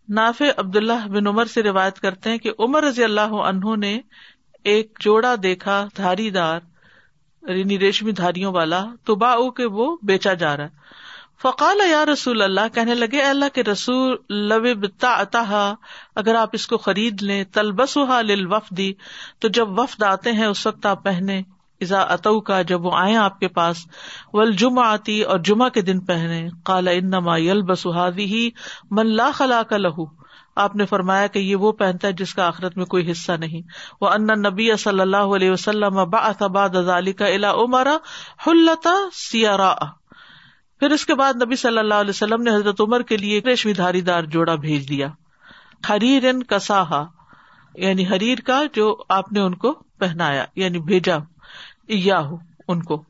نافع 0.09 0.45
عبد 0.59 0.76
اللہ 0.76 1.07
بن 1.07 1.26
عمر 1.26 1.45
سے 1.45 1.62
روایت 1.62 2.00
کرتے 2.00 2.31
ہیں 2.31 2.38
کہ 2.38 2.52
عمر 2.59 2.85
رضی 2.85 3.05
اللہ 3.05 3.37
عنہ 3.45 3.76
نے 3.76 4.00
ایک 4.64 4.99
جوڑا 5.00 5.35
دیکھا 5.43 5.88
دھاری 5.97 6.31
دار 6.31 6.61
یعنی 7.43 7.78
ریشمی 7.78 8.12
دھاریوں 8.12 8.52
والا 8.52 8.85
تو 9.05 9.14
باؤ 9.14 9.50
کے 9.50 9.64
وہ 9.64 9.97
بیچا 10.02 10.35
جا 10.35 10.57
رہا 10.57 10.64
ہے۔ 10.64 10.86
فقال 11.43 11.81
یا 11.88 12.05
رسول 12.07 12.43
اللہ، 12.43 12.69
کہنے 12.75 12.95
لگے 12.95 13.21
اللہ 13.23 13.49
کے 13.55 13.62
رسول 13.64 14.16
اگر 16.16 16.35
آپ 16.35 16.49
اس 16.52 16.66
کو 16.66 16.76
خرید 16.76 17.23
لیں 17.23 17.45
تلبس 17.45 17.97
وفدی 17.97 18.93
تو 19.38 19.49
جب 19.49 19.78
وفد 19.78 20.02
آتے 20.02 20.33
ہیں، 20.33 20.47
اس 20.47 20.66
وقت 20.66 20.87
آپ 20.87 21.05
پہنے 21.05 21.40
ازا 21.81 22.00
اتو 22.00 22.41
کا 22.41 22.63
جب 22.63 22.84
وہ 22.84 22.91
آئے 22.97 23.17
آپ 23.17 23.39
کے 23.41 23.49
پاس 23.49 23.76
ول 24.32 24.52
جمع 24.52 24.87
آتی 24.87 25.21
اور 25.23 25.39
جمعہ 25.39 25.69
کے 25.69 25.80
دن 25.80 26.00
پہنے 26.00 26.49
کالا 26.65 26.91
انما 26.91 27.37
یل 27.37 27.63
بسہادی 27.63 28.50
من 28.91 29.06
لا 29.06 29.30
خلا 29.34 29.63
کا 29.63 29.76
لہو۔ 29.76 30.04
آپ 30.56 30.76
نے 30.76 30.87
فرمایا 30.87 31.26
کہ 31.26 31.39
یہ 31.39 31.56
وہ 31.56 31.73
پہنتا 31.73 32.08
ہے 32.08 32.13
جس 32.13 32.34
کا 32.34 32.47
آخرت 32.47 32.76
میں 32.76 32.87
کوئی 32.87 33.11
حصہ 33.11 33.32
نہیں۔ 33.32 33.63
وہ 34.00 34.08
ان 34.08 34.26
نبی 34.43 34.76
صلی 34.76 35.00
اللہ 35.00 35.37
علیہ 35.37 35.50
وسلم 35.50 36.02
بعد 36.04 36.76
ذلك 36.87 37.23
الى 37.23 37.47
عمر 37.47 37.89
حلتا 38.47 38.95
سیارا 39.13 39.73
پھر 40.78 40.91
اس 40.91 41.06
کے 41.06 41.15
بعد 41.15 41.34
نبی 41.43 41.56
صلی 41.56 41.78
اللہ 41.78 41.95
علیہ 41.95 42.10
وسلم 42.10 42.43
نے 42.43 42.54
حضرت 42.54 42.80
عمر 42.80 43.02
کے 43.02 43.17
لیے 43.17 43.41
ریشمی 43.41 43.73
دھاری 43.73 44.00
دار 44.00 44.23
جوڑا 44.23 44.54
بھیج 44.54 44.89
دیا۔ 44.89 45.08
ہریر 45.89 46.43
کساہا 46.49 47.06
یعنی 47.75 48.06
حریر 48.06 48.39
کا 48.39 48.62
جو 48.75 48.97
آپ 49.08 49.32
نے 49.32 49.41
ان 49.41 49.54
کو 49.54 49.73
پہنایا 49.99 50.45
یعنی 50.56 50.78
بھیجا 50.78 51.17
یا 51.89 52.19
ان 52.69 52.82
کو۔ 52.82 53.02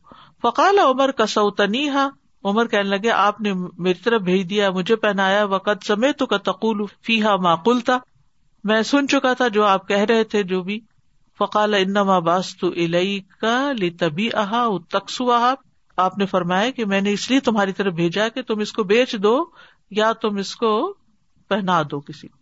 فقال 0.43 0.79
عمر 0.79 1.11
کسو 1.11 1.51
تنیحا 1.51 2.09
عمر 2.45 2.67
کہنے 2.67 2.89
لگے، 2.89 3.11
آپ 3.11 3.41
نے 3.41 3.53
میری 3.79 3.99
طرف 4.05 4.21
بھیج 4.23 4.51
دیا، 4.51 4.71
مجھے 4.71 4.97
پہنایا 4.97 5.45
وقت 5.45 5.87
سمے 5.87 6.13
تو 6.13 6.27
کا 6.27 6.37
تقول 6.37 6.87
فیحا 7.03 7.37
معقول 7.37 7.81
تھا 7.81 7.99
میں 8.65 8.83
سن 8.83 9.09
چکا 9.09 9.33
تھا 9.33 9.49
جو 9.49 9.65
آپ 9.65 9.89
کہہ 9.89 10.05
رہے 10.09 10.25
تھے، 10.25 10.43
جو 10.43 10.63
بھی۔ 10.63 10.81
فقال 11.39 11.75
انما 11.75 12.19
باس 12.19 12.57
تو 12.57 12.69
الئی 12.69 13.21
کا 13.21 13.73
لی 13.73 14.29
اہا 14.33 14.69
تکسو 14.89 15.33
آپ 15.97 16.19
نے 16.19 16.27
فرمایا 16.27 16.71
کہ 16.71 16.85
میں 16.85 17.01
نے 17.01 17.13
اس 17.13 17.31
لیے 17.31 17.41
تمہاری 17.41 17.73
طرف 17.73 17.93
بھیجا 17.93 18.29
کہ 18.29 18.43
تم 18.43 18.59
اس 18.59 18.73
کو 18.73 18.83
بیچ 18.83 19.17
دو 19.23 19.45
یا 19.91 20.13
تم 20.13 20.37
اس 20.37 20.57
کو 20.57 20.97
پہنا 21.49 21.83
دو 21.83 22.01
کسی 22.01 22.29
کو۔ 22.29 22.39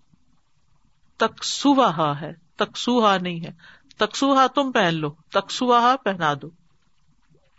تکسوہا 1.16 2.20
ہے، 2.20 2.32
تکسوہا 2.56 3.16
نہیں 3.18 3.40
ہے۔ 3.40 3.52
تکسوہا 3.98 4.46
تم 4.46 4.72
پہن 4.72 4.94
لو، 4.94 5.10
تکسوہا 5.10 5.96
پہنا 6.04 6.34
دو۔ 6.42 6.48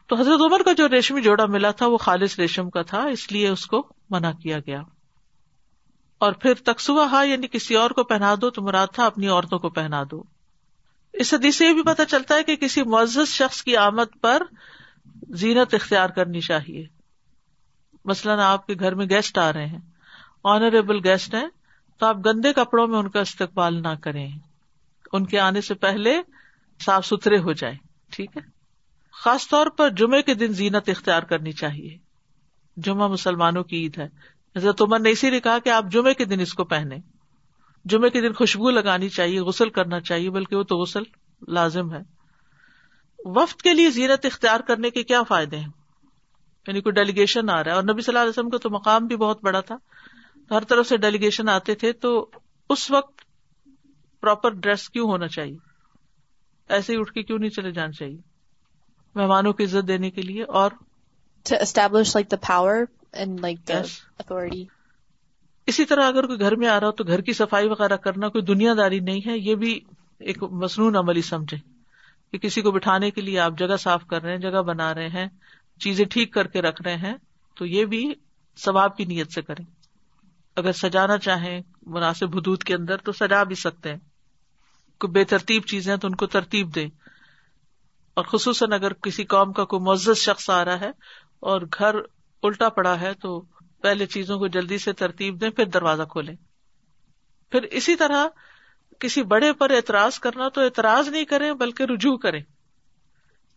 تو 0.08 0.15
حضرت 0.15 0.41
عمر 0.41 0.62
کا 0.63 0.73
جو 0.73 0.89
ریشمی 0.89 1.21
جوڑا 1.21 1.45
ملا 1.45 1.71
تھا 1.71 1.88
وہ 1.88 1.97
خالص 1.97 2.39
ریشم 2.39 2.69
کا 2.69 2.81
تھا، 2.81 3.03
اس 3.03 3.31
لیے 3.31 3.49
اس 3.49 3.65
کو 3.65 3.88
منع 4.10 4.31
کیا 4.31 4.60
گیا۔ 4.60 4.81
اور 6.17 6.31
پھر 6.31 6.53
تکسوا 6.53 7.08
ہا 7.12 7.23
یعنی 7.23 7.47
کسی 7.47 7.75
اور 7.75 7.89
کو 7.89 8.03
پہنا 8.03 8.36
دو 8.41 8.49
تو 8.49 8.62
مراد 8.62 8.88
تھا 8.93 9.05
اپنی 9.05 9.27
عورتوں 9.27 9.60
کو 9.60 9.69
پہنا 9.69 10.03
دو۔ 10.12 10.23
اس 11.13 11.34
حدیث 11.34 11.58
سے 11.58 11.67
یہ 11.67 11.73
بھی 11.73 11.84
پتا 11.84 12.05
چلتا 12.05 12.36
ہے 12.36 12.43
کہ 12.43 12.55
کسی 12.55 12.84
معزز 12.84 13.27
شخص 13.27 13.63
کی 13.63 13.77
آمد 13.77 14.21
پر 14.21 14.43
زینت 15.30 15.74
اختیار 15.74 16.10
کرنی 16.10 16.42
چاہیے۔ 16.42 16.86
مثلاً 18.06 18.40
آپ 18.40 18.68
کے 18.68 18.74
گھر 18.80 18.96
میں 18.96 19.06
گیسٹ 19.10 19.38
آ 19.38 19.54
رہے 19.54 19.66
ہیں۔ 19.66 19.80
آنریبل 20.44 21.08
گیسٹ 21.08 21.36
ہیں، 21.36 21.48
تو 21.98 22.06
آپ 22.06 22.18
گندے 22.26 22.54
کپڑوں 22.54 22.88
میں 22.88 23.00
ان 23.00 23.10
کا 23.10 23.20
استقبال 23.20 23.82
نہ 23.82 23.96
کریں۔ 24.02 24.30
ان 25.14 25.26
کے 25.26 25.40
آنے 25.40 25.62
سے 25.62 25.74
پہلے 25.74 26.22
صاف 26.86 27.06
ستھرے 27.06 27.38
ہو 27.38 27.52
جائیں، 27.52 27.78
ٹھیک 28.12 28.38
ہے؟ 28.38 28.42
خاص 29.12 29.48
طور 29.48 29.68
پر 29.68 29.90
جمعے 29.90 30.22
کے 30.22 30.34
دن 30.34 30.48
زینت 30.48 30.90
اختیار 30.90 31.24
کرنی 31.24 31.52
چاہیے۔ 31.52 31.98
جمعہ 32.78 33.08
مسلمانوں 33.08 33.64
کی 33.64 33.78
عید 33.78 33.98
ہے۔ 33.98 34.08
حضرت 34.56 34.82
عمر 34.82 35.00
نے 35.00 35.10
اسی 35.10 35.30
لیے 35.30 35.40
کہا 35.40 35.60
کہ 35.60 35.70
آپ 35.70 35.86
جمعے 35.92 36.14
کے 36.14 36.26
دن 36.26 36.40
اس 36.40 36.54
کو 36.54 36.64
پہنے 36.64 36.96
جمعے 37.86 38.10
کے 38.10 38.22
دن 38.22 38.34
خوشبو 38.34 38.70
لگانی 38.70 39.10
چاہیے، 39.10 39.42
غسل 39.42 39.70
کرنا 39.70 40.00
چاہیے، 40.00 40.30
بلکہ 40.30 40.56
وہ 40.56 40.64
تو 40.64 40.78
غسل 40.78 41.04
لازم 41.48 41.94
ہے۔ 41.94 42.14
وفد 43.26 43.62
کے 43.62 43.74
لیے 43.74 43.90
زیرت 43.90 44.26
اختیار 44.26 44.60
کرنے 44.60 44.90
کے 44.90 45.04
کیا 45.04 45.24
فائدے 45.24 45.58
ہیں؟ 45.58 45.68
یعنی 46.68 46.82
کوئی 46.82 46.94
ڈیلیگیشن 46.94 47.50
آ 47.50 47.64
رہا 47.64 47.72
ہے 47.72 47.76
اور 47.76 47.84
نبی 47.84 48.02
صلی 48.02 48.12
اللہ 48.12 48.20
علیہ 48.20 48.30
وسلم 48.30 48.50
کا 48.50 48.58
تو 48.58 48.70
مقام 48.70 49.08
بھی 49.08 49.16
بہت 49.16 49.44
بڑا 49.44 49.60
تھا۔ 49.60 49.76
ہر 50.52 50.64
طرف 50.64 50.88
سے 50.88 50.98
ڈیلیگیشن 50.98 51.50
آتے 51.50 51.76
تھے 51.76 51.92
تو 51.92 52.30
اس 52.70 52.92
وقت 52.92 53.22
پراپر 54.22 54.50
ڈریس 54.50 54.90
کیوں 54.90 55.10
ہونا 55.10 55.28
چاہیے؟ 55.28 55.58
ایسے 56.70 56.94
ہی 56.94 57.00
اٹھ 57.00 57.14
کے 57.14 57.24
کیوں 57.24 57.40
نہیں 57.40 57.50
چلے 57.50 57.72
جانا 57.72 57.92
چاہیے؟ 57.92 58.18
مہمانوں 59.16 59.54
کی 59.54 59.64
عزت 59.64 59.88
دینے 59.88 60.12
کے 60.12 60.22
لیے 60.22 60.44
اور 60.44 60.72
اسی 65.66 65.86
طرح 65.86 66.08
اگر 66.08 66.28
کوئی 66.28 66.40
گھر 66.40 66.56
میں 66.56 66.68
آ 66.68 66.80
رہا 66.80 66.88
ہو 66.88 66.92
تو 66.92 67.04
گھر 67.04 67.22
کی 67.22 67.34
صفائی 67.34 67.68
وغیرہ 67.68 67.96
کرنا 67.96 68.30
کوئی 68.30 68.44
دنیا 68.44 68.74
داری 68.78 69.00
نہیں 69.00 69.22
ہے 69.26 69.38
یہ 69.38 69.56
بھی 69.56 69.80
ایک 70.20 70.44
مصنون 70.44 70.96
عملی 70.96 71.22
سمجھے 71.22 71.75
کہ 72.32 72.38
کسی 72.38 72.62
کو 72.62 72.72
بٹھانے 72.72 73.12
کے 73.12 73.22
لیے 73.22 73.40
آپ 73.40 73.54
جگہ 73.58 73.78
صاف 73.78 74.08
کر 74.08 74.22
رہے 74.22 74.32
ہیں، 74.32 74.38
جگہ 74.38 74.62
بنا 74.62 74.94
رہے 74.94 75.08
ہیں، 75.08 75.28
چیزیں 75.80 76.06
ٹھیک 76.06 76.34
کر 76.34 76.48
کے 76.48 76.62
رکھ 76.62 76.82
رہے 76.82 76.96
ہیں، 76.96 77.14
تو 77.56 77.66
یہ 77.66 77.86
بھی 77.86 78.14
ثواب 78.58 78.98
کی 78.98 79.06
نیت 79.06 79.32
سے 79.32 79.42
کریں۔ 79.42 79.66
اگر 80.56 80.72
سجانا 80.72 81.18
چاہیں 81.18 81.62
مناسب 81.86 82.38
حدود 82.38 82.64
کے 82.64 82.76
اندر 82.76 82.98
تو 82.98 83.12
سجا 83.12 83.44
بھی 83.44 83.56
سکتے 83.56 83.90
ہیں۔ 83.92 84.00
کوئی 85.00 85.12
بے 85.12 85.24
ترتیب 85.24 85.64
چیزیں 85.66 85.98
تو 85.98 86.08
ان 86.08 86.16
کو 86.16 86.26
ترتیب 86.28 86.76
دیں۔ 86.76 86.90
اور 88.14 88.26
خصوصاً 88.26 88.72
اگر 88.72 88.94
کسی 88.94 89.26
قوم 89.26 89.54
کا 89.54 89.66
کوئی 89.66 89.82
معزز 89.84 90.18
شخص 90.18 90.50
آ 90.50 90.66
رہا 90.66 90.80
ہے 90.80 90.90
اور 91.40 91.62
گھر 91.62 91.96
الٹا 92.44 92.70
پڑا 92.70 93.00
ہے 93.00 93.14
تو 93.14 93.42
پہلے 93.82 94.06
چیزوں 94.06 94.40
کو 94.40 94.48
جلدی 94.48 94.78
سے 94.78 94.94
ترتیب 94.94 95.42
دیں، 95.42 95.50
پھر 95.50 95.66
دروازہ 95.66 96.04
کھولیں۔ 96.04 96.36
پھر 97.50 97.62
اسی 97.62 97.96
طرح 97.96 98.26
کسی 98.99 99.23
بڑے 99.23 99.53
پر 99.53 99.69
اعتراض 99.69 100.19
کرنا 100.19 100.49
تو 100.49 100.62
اعتراض 100.62 101.10
نہیں 101.10 101.25
کریں 101.25 101.53
بلکہ 101.53 101.84
رجوع 101.84 102.17
کریں 102.17 102.41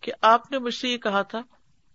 کہ 0.01 0.13
آپ 0.21 0.51
نے 0.51 0.59
مجھ 0.59 0.75
سے 0.75 0.89
یہ 0.89 0.99
کہا 0.99 1.23
تھا، 1.23 1.41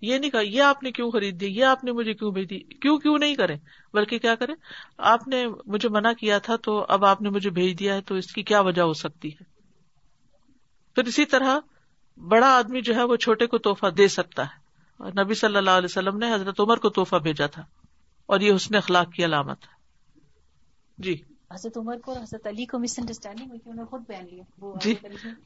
یہ 0.01 0.17
نہیں 0.17 0.32
کہا، 0.32 0.39
یہ 0.39 0.62
آپ 0.62 0.84
نے 0.84 0.91
کیوں 0.91 1.12
خرید 1.12 1.41
دی، 1.41 1.47
یہ 1.47 1.65
آپ 1.65 1.84
نے 1.84 1.91
مجھے 1.91 2.13
کیوں 2.13 2.32
بھیج 2.32 2.49
دی 2.49 2.60
کیوں 2.60 2.97
کیوں 2.97 3.17
نہیں 3.17 3.36
کرے 3.36 3.56
بلکہ 3.93 4.19
کیا 4.19 4.36
کرے 4.36 4.53
آپ 4.97 5.27
نے 5.27 5.47
مجھے 5.65 5.89
منع 5.89 6.13
کیا 6.13 6.38
تھا 6.38 6.56
تو 6.56 6.86
اب 6.89 7.06
آپ 7.06 7.21
نے 7.21 7.29
مجھے 7.29 7.49
بھیج 7.49 7.79
دیا 7.79 7.95
ہے 7.95 8.01
تو 8.01 8.15
اس 8.15 8.34
کی 8.34 8.43
کیا 8.43 8.60
وجہ 8.60 8.82
ہو 8.82 8.93
سکتی 8.93 9.29
ہے؟ 9.29 9.43
پھر 10.95 11.03
اسی 11.03 11.25
طرح 11.25 11.60
بڑا 12.17 12.58
آدمی 12.58 12.82
جو 12.82 12.95
ہے 12.95 13.03
وہ 13.03 13.15
چھوٹے 13.15 13.47
کو 13.47 13.58
تحفہ 13.58 13.88
دے 13.88 14.08
سکتا 14.08 14.43
ہے۔ 14.43 14.63
نبی 15.23 15.34
صلی 15.34 15.58
اللہ 15.58 15.69
علیہ 15.69 15.91
وسلم 15.91 16.17
نے 16.17 16.34
حضرت 16.34 16.60
عمر 16.60 16.77
کو 16.77 16.89
تحفہ 16.89 17.15
بھیجا 17.15 17.45
تھا 17.45 17.63
اور 18.25 18.39
یہ 18.39 18.51
اس 18.51 18.71
نے 18.71 18.77
اخلاق 18.77 19.12
کی 19.12 19.25
علامت 19.25 19.63
ہے۔ 19.63 19.73
جی۔ 20.97 21.33
حضرت 21.54 21.78
عمر 21.78 21.98
کو 21.98 22.12
حضرت 22.12 22.48
علی 22.48 22.66
کو 22.66 22.80
مس 22.80 23.00
انڈرسٹینڈنگ 23.00 23.48
ہوئی 23.48 23.60
انہوں 23.66 23.76
نے 23.76 23.86
خود 23.86 24.08
پہن 24.08 24.26
لیا۔ 24.32 24.72
جی 24.82 24.96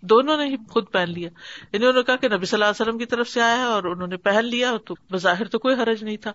دونوں 0.02 0.38
نے 0.38 0.46
ہی 0.46 0.56
خود 0.70 0.86
پہن 0.91 1.10
لیا۔ 1.10 1.30
انہوں 1.74 1.93
نے 1.93 2.04
کہا 2.04 2.15
کہ 2.15 2.30
نبی 2.30 2.46
صلی 2.46 2.56
اللہ 2.58 2.65
علیہ 2.65 2.82
وسلم 2.82 2.98
کی 2.98 3.06
طرف 3.06 3.30
سے 3.30 3.41
آیا 3.41 3.58
ہے 3.58 3.63
اور 3.63 3.84
انہوں 3.84 4.08
نے 4.08 4.17
پہن 4.17 4.46
لیا 4.46 4.72
تو 4.86 4.96
بظاہر 5.12 5.48
تو 5.48 5.60
کوئی 5.60 5.76
حرج 5.76 6.04
نہیں 6.04 6.17
تھا۔ 6.17 6.32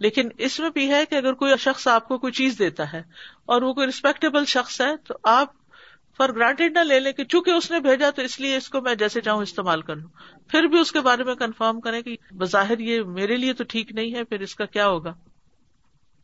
لیکن 0.00 0.28
اس 0.38 0.60
میں 0.60 0.70
بھی 0.70 0.90
ہے 0.90 1.06
کہ 1.06 1.14
اگر 1.14 1.32
کوئی 1.32 1.56
شخص 1.56 1.88
آپ 1.88 2.08
کو 2.08 2.18
کوئی 2.18 2.32
چیز 2.32 2.58
دیتا 2.58 2.92
ہے 2.92 3.02
اور 3.46 3.62
وہ 3.62 3.72
کوئی 3.72 3.86
ریسپیکٹیبل 3.86 4.44
شخص 4.44 4.80
ہے 4.80 4.96
تو 4.96 5.14
آپ 5.22 5.48
فار 6.16 6.28
گرانٹیڈ 6.28 6.72
نہ 6.72 6.78
لے 6.78 7.00
لیں 7.00 7.12
کہ 7.12 7.24
چونکہ 7.24 7.50
اس 7.50 7.70
نے 7.70 7.80
بھیجا 7.80 8.10
تو 8.10 8.22
اس 8.22 8.40
لیے 8.40 8.56
اس 8.56 8.68
کو 8.68 8.80
میں 8.80 8.94
جیسے 8.94 9.20
چاہوں 9.20 9.42
استعمال 9.42 9.82
کر 9.82 9.96
لوں۔ 9.96 10.08
پھر 10.48 10.62
بھی 10.62 10.78
اس 10.78 10.92
کے 10.92 11.00
بارے 11.00 11.24
میں 11.24 11.34
کنفرم 11.34 11.80
کریں 11.80 12.02
کہ 12.02 12.16
بظاہر 12.30 12.78
یہ 12.78 13.02
میرے 13.02 13.36
لیے 13.36 13.52
تو 13.52 13.64
ٹھیک 13.64 13.92
نہیں 13.92 14.14
ہے 14.14 14.24
پھر 14.24 14.40
اس 14.40 14.54
کا 14.54 14.64
کیا 14.64 14.88
ہوگا؟ 14.88 15.14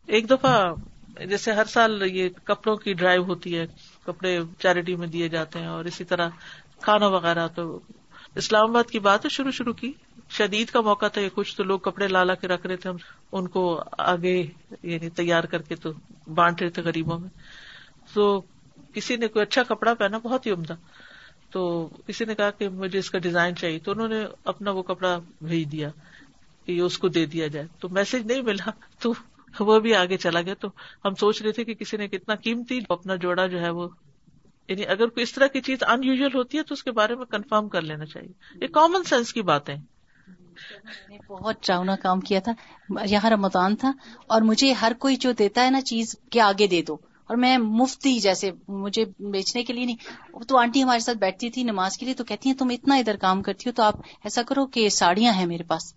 ایک 0.07 0.31
دفعہ 0.31 0.75
جیسے 1.25 1.53
ہر 1.53 1.65
سال 1.65 2.03
یہ 2.07 2.29
کپڑوں 2.45 2.77
کی 2.77 2.93
ڈرائیو 2.93 3.25
ہوتی 3.25 3.59
ہے، 3.59 3.67
کپڑے 4.05 4.41
چیریٹی 4.59 4.97
میں 4.97 5.07
دیے 5.07 5.29
جاتے 5.29 5.59
ہیں 5.59 5.67
اور 5.67 5.85
اسی 5.85 6.05
طرح 6.05 6.29
کھانا 6.81 7.07
وغیرہ 7.07 7.49
تو 7.49 7.81
اسلام 8.35 8.71
آباد 8.71 8.91
کی 8.91 8.99
بات 8.99 9.25
ہے، 9.25 9.31
شروع 9.31 9.51
شروع 9.51 9.73
کی 9.73 9.93
شدید 10.31 10.69
کا 10.69 10.81
موقع 10.81 11.07
تھا 11.07 11.23
کچھ 11.35 11.57
تو 11.57 11.65
لوگ 11.65 11.79
کپڑے 11.79 12.09
لالا 12.09 12.35
کے 12.35 12.49
رکھ 12.49 12.67
رہے 12.67 12.77
تھے 12.77 12.91
ان 13.33 13.49
کو 13.49 13.83
آگے 13.99 14.47
یعنی 14.83 15.11
تیار 15.11 15.45
کر 15.45 15.63
کے 15.63 15.75
تو 15.75 15.91
بانٹ 16.35 16.63
رہے 16.63 16.71
تھے 16.71 16.83
غریبوں 16.83 17.19
میں۔ 17.19 17.29
تو 18.15 18.43
کسی 18.93 19.17
نے 19.17 19.29
کوئی 19.29 19.43
اچھا 19.43 19.63
کپڑا 19.63 19.95
پہنا، 19.95 20.19
بہت 20.19 20.47
ہی 20.47 20.51
عمدہ۔ 20.51 20.75
تو 21.51 21.89
کسی 22.07 22.25
نے 22.25 22.35
کہا 22.35 22.51
کہ 22.51 22.69
مجھے 22.69 22.99
اس 22.99 23.11
کا 23.11 23.19
ڈیزائن 23.19 23.57
چاہیے، 23.57 23.79
تو 23.79 23.93
انہوں 23.93 24.09
نے 24.09 24.25
اپنا 24.45 24.71
وہ 24.71 24.83
کپڑا 24.83 25.19
بھیج 25.43 25.73
دیا 25.73 25.89
کہ 26.67 26.73
یہ 26.73 26.83
اس 26.83 26.99
کو 26.99 27.09
دے 27.09 27.27
دیا 27.27 27.47
جائے۔ 27.47 27.67
تو 27.81 27.89
میسج 27.89 28.27
نہیں 28.27 28.43
ملا، 28.43 28.71
تو 28.99 29.13
وہ 29.65 29.81
بھی 29.81 29.95
آگے 29.95 30.17
چلا 30.17 30.43
گیا 30.43 30.55
تو 30.55 30.69
ہم 31.05 31.15
سوچ 31.15 31.43
رہے 31.43 31.53
تھے 31.53 31.65
کہ 31.65 31.75
کسی 31.75 31.97
نے 31.97 32.09
کتنا 32.09 32.35
قیمتی 32.35 32.81
اپنا 32.89 33.15
جوڑا 33.15 33.47
جو 33.47 33.61
ہے 33.61 33.71
وہ 33.71 33.89
یعنی 34.69 34.87
اگر 34.87 35.07
کوئی 35.07 35.23
اس 35.23 35.33
طرح 35.33 35.47
کی 35.47 35.61
چیز 35.61 35.79
ان 35.83 36.05
یوژل 36.05 36.35
ہوتی 36.35 36.59
ہے 36.59 36.63
تو 36.63 36.73
اس 36.73 36.85
کے 36.85 36.91
بارے 36.91 37.15
میں 37.15 37.25
کنفرم 37.25 37.69
کر 37.69 37.83
لینا 37.83 38.05
چاہیے۔ 38.05 38.33
یہ 38.63 38.67
کامن 38.67 39.05
سینس 39.05 39.33
کی 39.33 39.43
باتیں 39.43 39.77
بہت 41.29 41.61
چاؤنا 41.61 41.97
کام 41.97 42.21
کیا 42.21 42.41
تھا، 42.41 42.53
یہاں 43.05 43.31
رمضان 43.31 43.77
تھا 43.77 43.93
اور 44.27 44.43
مجھے 44.43 44.73
ہر 44.73 44.93
کوئی 44.99 45.17
جو 45.17 45.33
دیتا 45.33 45.65
ہے 45.65 45.71
نا 45.71 45.81
چیز 45.81 46.17
کے 46.31 46.41
آگے 46.41 46.67
دے 46.67 46.83
دو۔ 46.83 46.95
اور 47.27 47.37
میں 47.37 47.59
مفتی 47.59 48.19
جیسے، 48.19 48.51
مجھے 48.69 49.05
بیچنے 49.19 49.65
کے 49.65 49.73
لیے 49.73 49.85
نہیں، 49.85 49.97
تو 50.49 50.59
آنٹی 50.59 50.83
ہمارے 50.83 50.99
ساتھ 50.99 51.19
بیٹھتی 51.19 51.51
تھی 51.51 51.63
نماز 51.63 51.97
کے 51.97 52.07
لیے 52.07 52.15
تو 52.15 52.25
کہتی 52.25 52.49
ہیں، 52.49 52.57
تم 52.57 52.69
اتنا 52.69 52.95
ادھر 52.95 53.17
کام 53.17 53.43
کرتی 53.43 53.69
ہو 53.69 53.75
تو 53.75 53.83
آپ 53.83 53.95
ایسا 54.25 54.43
کرو 54.43 54.67
کہ 54.67 54.89
ساڑیاں 54.89 55.33
ہیں 55.33 55.47
میرے 55.47 55.63
پاس۔ 55.63 55.95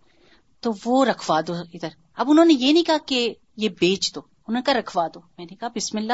تو 0.59 0.71
وہ 0.85 1.05
رکھوا 1.05 1.41
دو 1.47 1.53
ادھر۔ 1.53 1.89
اب 2.15 2.27
انہوں 2.29 2.45
نے 2.45 2.53
یہ 2.53 2.73
نہیں 2.73 2.83
کہا 2.83 2.97
کہ 3.05 3.33
یہ 3.59 3.69
بیچ 3.79 4.15
دو 4.15 4.21
انہوں 4.47 4.61
نے 4.61 4.71
کہا 4.71 4.79
رکھوا 4.79 5.07
دو 5.07 5.19
میں 5.37 5.45
نے 5.49 5.55
کہا 5.55 5.67
بسم 5.75 5.97
اللہ 5.97 6.13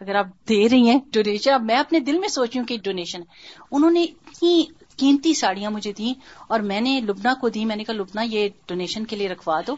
اگر 0.00 0.14
آپ 0.14 0.26
دے 0.48 0.68
رہی 0.68 0.88
ہیں 0.88 1.00
ڈونیشن 1.12 1.52
اب 1.52 1.62
میں 1.62 1.76
اپنے 1.76 2.00
دل 2.00 2.18
میں 2.18 2.28
سوچی 2.28 2.58
ہوں 2.58 2.66
کہ 2.66 2.76
ڈونیشن 2.84 3.18
ہے۔ 3.18 3.24
انہوں 3.70 3.90
نے 3.90 4.02
اتنی 4.02 4.64
قیمتی 4.96 5.34
ساڑیاں 5.34 5.70
مجھے 5.70 5.92
دی 5.92 6.12
اور 6.48 6.60
میں 6.60 6.80
نے 6.80 7.00
لبنا 7.00 7.34
کو 7.40 7.48
دی، 7.48 7.64
میں 7.64 7.76
نے 7.76 7.84
کہا 7.84 7.94
لبنا 7.94 8.22
یہ 8.22 8.48
ڈونیشن 8.66 9.04
کے 9.04 9.16
لیے 9.16 9.28
رکھوا 9.28 9.60
دو۔ 9.66 9.76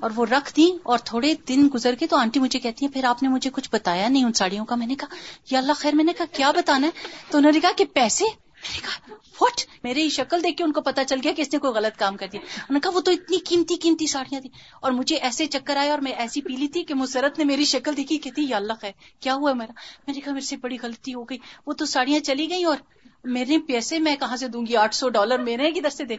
اور 0.00 0.10
وہ 0.16 0.26
رکھ 0.26 0.56
دی 0.56 0.70
اور 0.82 0.98
تھوڑے 0.98 1.34
دن 1.48 1.68
گزر 1.74 1.94
کے 1.94 2.06
تو 2.06 2.16
آنٹی 2.16 2.40
مجھے 2.40 2.58
کہتی 2.58 2.86
ہیں، 2.86 2.92
پھر 2.92 3.04
آپ 3.04 3.22
نے 3.22 3.28
مجھے 3.28 3.50
کچھ 3.52 3.68
بتایا 3.72 4.08
نہیں 4.08 4.24
ان 4.24 4.32
ساڑیوں 4.32 4.64
کا؟ 4.64 4.74
میں 4.74 4.86
نے 4.86 4.94
کہا، 4.94 5.14
یا 5.50 5.58
اللہ 5.58 5.72
خیر، 5.76 5.94
میں 5.94 6.04
نے 6.04 6.12
کہا، 6.18 6.24
کیا 6.32 6.50
بتانا 6.50 6.86
ہے؟ 6.86 6.92
تو 7.30 7.38
انہوں 7.38 7.52
نے 7.52 7.60
کہا 7.60 7.70
کہ 7.76 7.84
پیسے 7.84 8.24
میں 8.62 8.70
نے 8.74 8.80
کہا 8.80 9.14
واٹ 9.40 9.60
میری 9.84 10.08
شکل 10.08 10.42
دیکھ 10.42 10.56
کے 10.56 10.64
ان 10.64 10.72
کو 10.72 10.80
پتا 10.80 11.04
چل 11.04 11.20
گیا 11.24 11.32
کہ 11.36 11.42
اس 11.42 11.52
نے 11.52 11.58
کوئی 11.58 11.72
غلط 11.74 11.98
کام 11.98 12.16
کر 12.16 12.26
دیا. 12.32 12.40
انہوں 12.40 12.72
نے 12.72 12.80
کہا، 12.80 12.90
وہ 12.94 13.00
تو 13.00 13.10
اتنی 13.10 13.38
قیمتی 13.38 13.76
قیمتی 13.76 14.06
ساڑیاں 14.06 14.40
تھی 14.40 14.50
اور 14.80 14.92
مجھے 14.92 15.16
ایسے 15.16 15.46
چکر 15.46 15.76
آیا 15.76 15.90
اور 15.90 15.98
میں 15.98 16.12
ایسی 16.12 16.40
پیلی 16.40 16.68
تھی 16.68 16.84
کہ 16.84 16.94
مسرت 16.94 17.38
نے 17.38 17.44
میری 17.44 17.64
شکل 17.64 17.96
دیکھی 17.96 18.18
کہتی 18.18 18.48
یا 18.48 18.56
اللہ 18.56 18.72
خیر، 18.80 18.92
کیا 19.20 19.34
ہوا 19.34 19.52
میرا؟ 19.52 19.72
میں 20.06 20.14
نے 20.14 20.20
کہا، 20.20 20.32
میرے 20.32 20.46
سے 20.46 20.56
بڑی 20.56 20.76
غلطی 20.82 21.14
ہو 21.14 21.22
گئی، 21.22 21.38
وہ 21.66 21.72
تو 21.72 21.86
ساڑیاں 21.86 22.20
چلی 22.20 22.50
گئی 22.50 22.64
اور 22.64 22.76
میرے 23.24 23.58
پیسے 23.58 23.98
میں 23.98 24.16
کہاں 24.16 24.36
سے 24.36 24.48
دوں 24.48 24.66
گی؟ 24.66 24.76
آٹھ 24.76 24.94
سو 24.94 25.08
ڈالر 25.08 25.38
میرے 25.38 25.70
کدھر 25.70 25.90
سے 25.90 26.04
دے؟ 26.04 26.16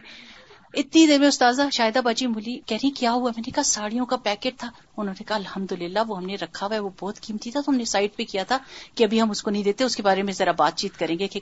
اتنی 0.74 1.06
دیر 1.06 1.18
میں 1.18 1.28
استاذہ 1.28 1.62
شاہدہ 1.72 1.98
باجی 1.98 2.26
بولی 2.26 2.58
کہہ 2.66 2.76
رہی 2.82 2.90
کیا 2.90 3.12
ہوا 3.12 3.30
میں 3.30 3.42
نے 3.46 3.50
کہا، 3.50 3.62
ساڑیوں 3.62 4.06
کا 4.06 4.16
پیکٹ 4.16 4.58
تھا۔ 4.58 4.70
انہوں 4.96 5.14
نے 5.18 5.24
کہا 5.24 5.36
الحمد 5.36 5.72
للہ 5.72 5.98
وہ 6.08 6.16
ہم 6.16 6.24
نے 6.26 6.34
رکھا 6.34 6.66
ہوا 6.66 6.74
ہے، 6.74 6.80
وہ 6.80 6.90
بہت 7.00 7.20
قیمتی 7.20 7.50
تھا، 7.50 7.60
تو 7.60 7.72
ہم 7.72 7.76
نے 7.76 7.84
سائٹ 7.84 8.16
پہ 8.16 8.24
کیا 8.24 8.44
تھا 8.44 8.58
کہ 8.94 9.04
ابھی 9.04 9.20
ہم 9.22 9.30
اس 9.30 9.42
کو 9.42 9.50
نہیں 9.50 9.62
دیتے، 9.62 9.84
اس 9.84 9.96
کے 9.96 10.02
بارے 10.02 10.22
میں 10.22 10.32
ذرا 10.32 10.52
بات 10.52 10.76
چیت 10.76 10.98
کریں 10.98 11.18
گے 11.18 11.28
کہ 11.28 11.40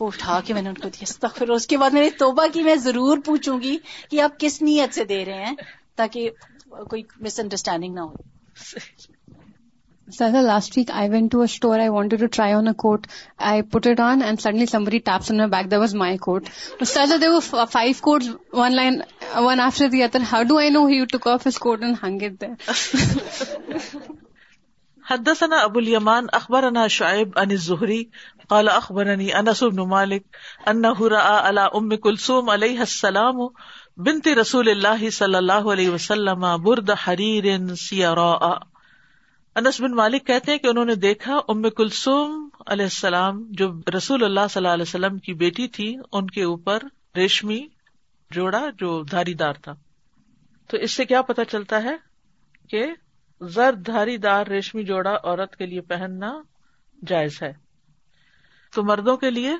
وہ 0.00 0.06
اٹھا 0.06 0.40
کے 0.44 0.54
میں 0.54 0.62
نے 0.62 0.68
ان 0.68 0.74
کو 0.74 0.88
دیا 0.88 1.02
استغفر 1.02 1.50
اس 1.50 1.66
کے 1.66 1.76
بعد 1.76 1.90
میں 1.90 2.02
نے 2.02 2.10
توبہ 2.18 2.46
کی 2.52 2.62
میں 2.62 2.74
ضرور 2.80 3.18
پوچھوں 3.24 3.60
گی 3.62 3.76
کہ 4.10 4.20
آپ 4.20 4.38
کس 4.38 4.60
نیت 4.62 4.94
سے 4.94 5.04
دے 5.04 5.24
رہے 5.24 5.44
ہیں 5.44 5.54
تاکہ 5.96 6.30
کوئی 6.88 7.02
مس 7.20 7.40
انڈرسٹینڈنگ 7.40 7.94
نہ 7.94 8.00
ہو۔ 8.00 8.14
Sir 10.08 10.40
last 10.42 10.76
week 10.76 10.90
I 10.90 11.08
went 11.08 11.30
to 11.32 11.40
a tour 11.42 11.78
I 11.78 11.88
want 11.88 12.14
to 12.20 12.26
try 12.26 12.52
on 12.52 12.68
a 12.68 12.72
coat 12.76 13.06
I 13.44 13.62
put 13.62 13.86
it 13.86 14.00
on 14.00 14.22
and 14.22 14.40
suddenly 14.40 14.66
somebody 14.66 14.98
taps 15.04 15.30
in 15.30 15.48
back 15.50 15.70
that 15.70 15.78
was 15.78 15.94
my 15.94 16.16
coat 16.18 16.48
sir 16.86 17.16
there 17.20 17.38
five 17.40 17.92
coat 18.00 18.24
one 18.52 18.74
line 18.74 19.00
one 19.36 19.60
after 19.60 19.88
the 19.88 20.02
other 20.02 20.22
how 20.32 20.42
do 20.42 20.58
I 20.58 20.70
know 20.70 20.86
took 21.12 21.28
off 21.28 21.46
coat 21.60 21.82
and 21.82 21.96
hung 22.02 22.22
it 22.22 22.40
there 22.40 22.52
حدثنا 25.10 25.56
ابو 25.56 25.78
الیمان، 25.78 26.26
اخبرنا 26.32 26.86
شعیب 26.86 27.28
عن 27.36 27.50
الزہری، 27.50 28.04
قال 28.48 28.68
اخبرني 28.68 29.32
انس 29.32 29.62
بن 29.62 29.76
مالك 29.76 30.36
انه 30.66 31.08
راى 31.08 31.48
على 31.48 31.60
ام 31.72 31.96
كلثوم 31.96 32.50
عليها 32.50 32.80
السلام 32.80 33.36
بنت 33.96 34.28
رسول 34.28 34.68
الله 34.68 35.10
صلی 35.10 35.34
اللہ 35.34 35.70
علیہ 35.72 35.90
وسلم 35.90 36.62
برد 36.62 36.90
حریر 36.90 37.74
سیراء. 37.74 38.54
انس 39.54 39.80
بن 39.80 39.94
مالک 39.94 40.26
کہتے 40.26 40.52
ہیں 40.52 40.58
کہ 40.58 40.66
انہوں 40.66 40.84
نے 40.84 40.94
دیکھا 40.94 41.40
ام 41.48 41.70
کلثوم 41.70 42.48
علیہ 42.66 42.84
السلام، 42.84 43.44
جو 43.50 43.72
رسول 43.96 44.24
اللہ 44.24 44.40
صلی 44.50 44.60
اللہ 44.60 44.74
علیہ 44.74 44.82
وسلم 44.82 45.18
کی 45.18 45.34
بیٹی 45.34 45.68
تھی، 45.68 45.96
ان 46.12 46.26
کے 46.26 46.42
اوپر 46.42 46.78
ریشمی 47.16 47.66
جوڑا 48.30 48.66
جو 48.78 49.02
دھاری 49.02 49.34
دار 49.34 49.52
تھا۔ 49.52 49.74
تو 50.70 50.76
اس 50.76 50.90
سے 50.90 51.04
کیا 51.04 51.22
پتا 51.22 51.44
چلتا 51.44 51.82
ہے 51.82 51.96
کہ 52.70 52.86
زرد 53.40 53.86
دھاری 53.86 54.16
دار 54.16 54.46
ریشمی 54.46 54.84
جوڑا 54.84 55.14
عورت 55.24 55.56
کے 55.56 55.66
لیے 55.66 55.80
پہننا 55.80 56.42
جائز 57.06 57.42
ہے۔ 57.42 57.52
تو 58.74 58.82
مردوں 58.82 59.16
کے 59.16 59.30
لیے 59.30 59.56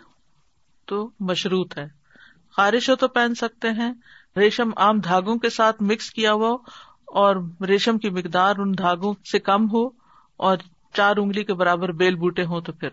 تو 0.87 1.11
مشروط 1.21 1.79
ہے۔ 1.79 1.87
خارش 2.57 2.91
ہو 2.91 2.97
تو 2.97 3.09
پہن 3.09 3.35
سکتے 3.35 3.69
ہیں۔ 3.71 3.93
ریشم 4.37 4.71
عام 4.77 4.99
دھاگوں 4.99 5.37
کے 5.37 5.51
ساتھ 5.51 5.83
مکس 5.83 6.11
کیا 6.11 6.33
ہوا 6.33 6.59
اور 7.07 7.37
ریشم 7.69 7.99
کی 7.99 8.11
مقدار 8.11 8.57
ان 8.59 8.79
دھاگوں 8.79 9.15
سے 9.33 9.39
کم 9.39 9.71
ہو 9.73 9.87
اور 10.37 10.57
چار 10.93 11.17
انگلی 11.17 11.45
کے 11.45 11.55
برابر 11.55 11.93
بیل 11.93 12.15
بوٹے 12.15 12.45
ہوں 12.45 12.61
تو 12.61 12.73
پھر۔ 12.73 12.89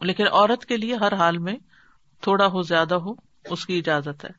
لیکن 0.00 0.24
عورت 0.32 0.64
کے 0.64 0.76
لیے 0.76 0.94
ہر 0.94 1.12
حال 1.12 1.38
میں 1.38 1.56
تھوڑا 2.20 2.46
ہو 2.46 2.62
زیادہ 2.62 2.94
ہو، 2.94 3.12
اس 3.50 3.66
کی 3.66 3.78
اجازت 3.78 4.24
ہے۔ 4.24 4.30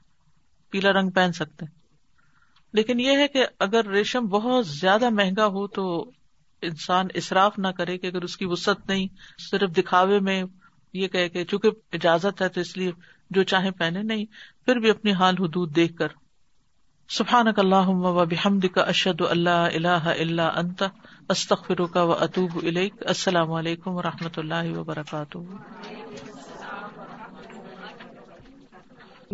پیلا 0.70 0.92
رنگ 0.92 1.10
پہن 1.10 1.32
سکتے 1.32 1.66
ہیں۔ 1.66 1.75
لیکن 2.76 3.00
یہ 3.00 3.18
ہے 3.18 3.28
کہ 3.28 3.46
اگر 3.60 3.88
ریشم 3.88 4.26
بہت 4.26 4.68
زیادہ 4.68 5.10
مہنگا 5.10 5.46
ہو 5.46 5.68
تو 5.68 6.12
انسان 6.62 7.08
اصراف 7.16 7.60
نہ 7.60 7.68
کرے 7.68 7.98
کہ 7.98 8.08
اگر 8.08 8.22
اس 8.22 8.38
کی 8.38 8.46
وسط 8.46 8.90
نہیں، 8.90 9.08
صرف 9.52 9.78
دکھاوے 9.78 10.20
میں 10.20 10.44
یہ 10.94 11.08
کہ 11.08 11.44
چونکہ 11.44 11.70
اجازت 11.94 12.42
ہے 12.42 12.50
تو 12.50 12.62
اس 12.62 12.78
لیے 12.78 12.92
جو 13.30 13.44
چاہے 13.44 13.72
پہنے، 13.72 14.04
نہیں، 14.04 14.26
پھر 14.66 14.76
بھی 14.76 14.90
اپنی 14.90 15.12
حال 15.12 15.36
حدود 15.40 15.76
دیکھ 15.76 15.96
کر۔ 15.98 16.08
سفان 17.10 17.48
اللہ 17.58 17.88
و 17.88 18.26
بحمد 18.26 18.66
کا 18.74 18.82
اشد 18.82 19.22
اللہ 19.22 19.50
اللہ 19.50 20.08
اللہ 20.20 20.42
انت 20.42 20.84
استخر 21.30 21.86
کا 21.86 22.04
و 22.04 22.12
اطوب 22.12 22.68
السلام 23.06 23.52
علیکم 23.52 23.92
و 23.92 24.02
رحمۃ 24.02 24.38
اللہ 24.38 24.78
وبرکاتہ۔ 24.78 25.38